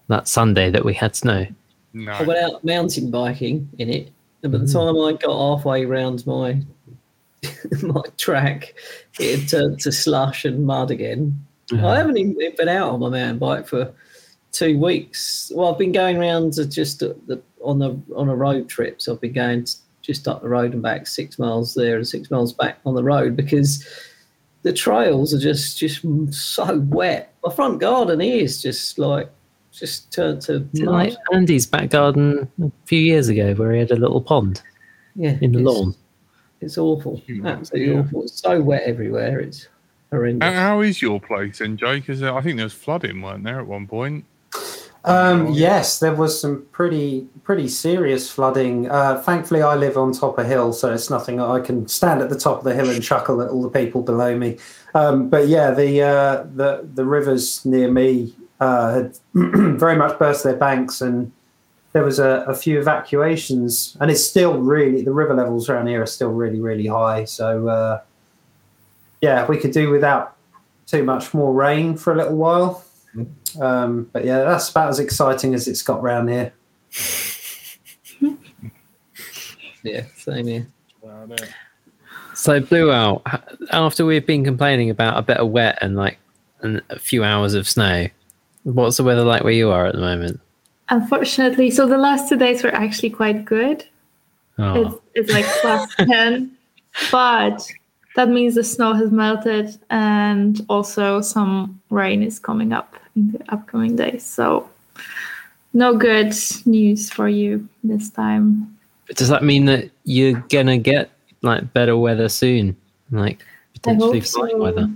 [0.08, 1.46] That Sunday that we had snow.
[1.94, 2.12] No.
[2.12, 4.12] I went out mountain biking in it,
[4.44, 4.78] and by the mm-hmm.
[4.78, 6.62] time I got halfway round my
[7.82, 8.74] my track,
[9.20, 11.46] it turned to slush and mud again.
[11.74, 13.94] I haven't even been out on my mountain bike for
[14.52, 15.52] two weeks.
[15.56, 19.02] Well, I've been going around to just the, on the on a road trip.
[19.02, 19.66] So I've been going
[20.02, 23.04] just up the road and back six miles there and six miles back on the
[23.04, 23.88] road because
[24.64, 27.34] the trails are just just so wet.
[27.44, 29.30] My front garden is just like
[29.72, 33.92] just turned to Is like Andy's back garden a few years ago where he had
[33.92, 34.62] a little pond
[35.16, 35.96] yeah, in the it's- lawn?
[36.62, 38.02] It's awful, absolutely yeah.
[38.02, 38.24] awful.
[38.24, 39.40] It's so wet everywhere.
[39.40, 39.68] It's
[40.12, 40.48] horrendous.
[40.48, 41.96] How, how is your place, NJ?
[41.96, 44.26] Because I think there was flooding, weren't there, at one point?
[45.04, 48.90] Um, yes, there was some pretty pretty serious flooding.
[48.92, 51.40] Uh, thankfully, I live on top of a hill, so it's nothing.
[51.40, 54.04] I can stand at the top of the hill and chuckle at all the people
[54.04, 54.60] below me.
[54.94, 60.46] Um, but yeah, the uh, the the rivers near me uh, had very much burst
[60.46, 61.32] their banks, and
[61.92, 63.98] there was a, a few evacuations.
[64.00, 67.26] And it's still really the river levels around here are still really really high.
[67.26, 68.02] So uh,
[69.20, 70.38] yeah, we could do without
[70.88, 72.86] too much more rain for a little while.
[73.60, 76.54] Um, but yeah, that's about as exciting as it's got round here.
[79.84, 80.68] Yeah, same here.
[82.36, 83.24] So blew out
[83.72, 86.20] after we've been complaining about a bit of wet and like
[86.62, 88.08] and a few hours of snow.
[88.64, 90.40] What's the weather like where you are at the moment?
[90.90, 93.86] Unfortunately, so the last two days were actually quite good.
[94.58, 96.52] Oh, It's, it's like plus 10,
[97.12, 97.66] but
[98.16, 103.54] that means the snow has melted and also some rain is coming up in the
[103.54, 104.24] upcoming days.
[104.26, 104.70] So,
[105.74, 106.34] no good
[106.66, 108.78] news for you this time.
[109.16, 111.10] does that mean that you're gonna get
[111.42, 112.76] like better weather soon?
[113.12, 113.42] Like
[113.74, 114.58] potentially hope so.
[114.58, 114.92] weather.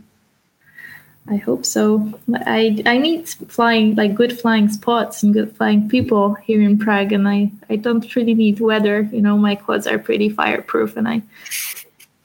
[1.27, 2.13] I hope so.
[2.33, 7.13] I I need flying like good flying spots and good flying people here in Prague,
[7.13, 9.09] and I I don't really need weather.
[9.11, 11.23] You know, my quads are pretty fireproof, and I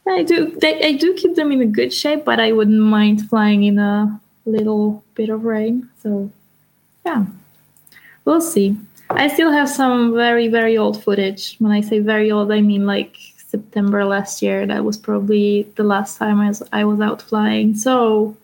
[0.07, 3.29] I do they, I do keep them in a good shape, but I wouldn't mind
[3.29, 5.89] flying in a little bit of rain.
[6.03, 6.31] So
[7.07, 7.25] yeah,
[8.27, 8.77] we'll see.
[9.09, 11.57] I still have some very very old footage.
[11.59, 13.17] When I say very old, I mean like
[13.49, 14.67] September last year.
[14.67, 17.75] That was probably the last time I was I was out flying.
[17.75, 18.37] So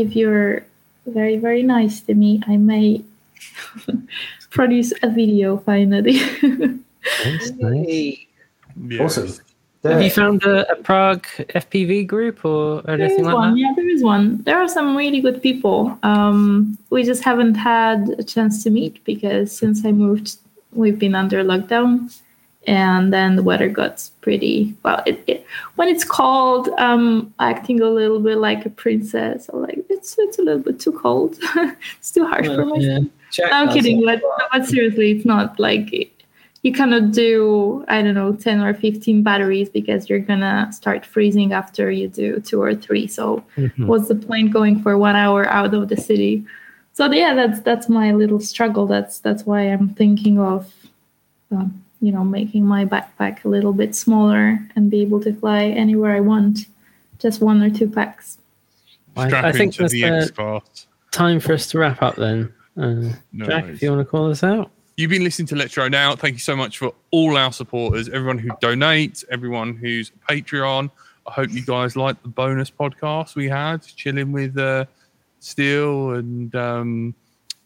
[0.00, 0.64] if you're
[1.06, 3.02] very very nice to me i may
[4.50, 6.18] produce a video finally
[7.24, 7.86] Nice, nice.
[7.86, 8.26] Hey,
[8.88, 9.04] Yeah.
[9.04, 9.28] Awesome.
[9.84, 11.24] Have you found a, a Prague
[11.54, 13.52] FPV group or There anything is like one.
[13.54, 13.60] that?
[13.60, 14.42] Yeah, there is one.
[14.42, 15.96] There are some really good people.
[16.02, 20.38] Um, we just haven't had a chance to meet because since I moved,
[20.72, 22.12] we've been under lockdown,
[22.66, 25.04] and then the weather got pretty well.
[25.06, 29.48] It, it, when it's cold, um, acting a little bit like a princess.
[29.50, 31.36] Or like it's it's a little bit too cold.
[31.98, 33.00] it's too harsh for my Yeah.
[33.32, 36.12] Jack I'm kidding, but, but seriously, it's not like
[36.62, 41.52] you cannot do I don't know ten or fifteen batteries because you're gonna start freezing
[41.52, 43.06] after you do two or three.
[43.08, 43.86] So Mhm.
[43.86, 46.44] what's the point going for one hour out of the city?
[46.92, 48.86] So yeah, that's that's my little struggle.
[48.86, 50.72] That's that's why I'm thinking of,
[51.50, 55.64] um, you know, making my backpack a little bit smaller and be able to fly
[55.64, 56.66] anywhere I want,
[57.18, 58.38] just one or two packs.
[59.16, 62.52] I- Strap I think into that's the X time for us to wrap up then.
[62.76, 63.76] Uh, No Jack, worries.
[63.76, 64.70] if you want to call us out.
[64.98, 66.18] You've been listening to Let's Drone Out.
[66.18, 70.90] Thank you so much for all our supporters, everyone who donates, everyone who's a Patreon.
[71.26, 74.84] I hope you guys liked the bonus podcast we had, chilling with uh,
[75.40, 77.14] Steel and um,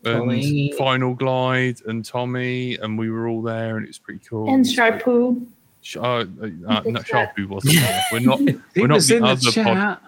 [0.04, 0.72] and Tommy.
[0.78, 4.52] Final Glide and Tommy, and we were all there, and it was pretty cool.
[4.52, 5.46] And Charpu.
[5.82, 8.02] Sh- uh, uh, no, Charpu wasn't there.
[8.12, 8.38] We're not.
[8.74, 10.02] He We're not was the in the other chat.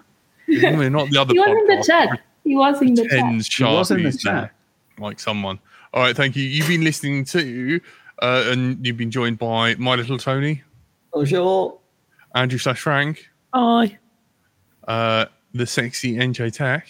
[0.47, 2.19] Pod- We're not the other He was in the chat.
[2.43, 3.09] He was in the chat.
[3.09, 4.51] Pretend He was in the chat.
[4.99, 5.59] like someone.
[5.93, 6.43] All right, thank you.
[6.43, 7.79] You've been listening to,
[8.21, 10.63] uh, and you've been joined by My Little Tony,
[11.13, 11.77] Bonjour.
[12.35, 13.97] Andrew slash Frank, Bye.
[14.87, 16.87] uh, the sexy NJ Tech,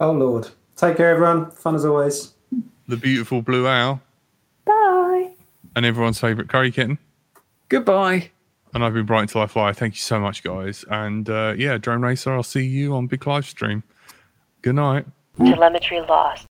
[0.00, 0.48] Oh Lord.
[0.76, 1.50] Take care, everyone.
[1.52, 2.34] Fun as always.
[2.88, 4.00] the beautiful Blue Owl,
[4.64, 5.30] Bye.
[5.76, 6.98] and everyone's favourite Curry Kitten.
[7.68, 8.30] Goodbye.
[8.74, 9.72] And I've been Bright Until I Fly.
[9.72, 10.84] Thank you so much, guys.
[10.90, 13.82] And uh, yeah, Drone Racer, I'll see you on Big Live Stream.
[14.62, 15.06] Good night.
[15.38, 16.47] Telemetry lost.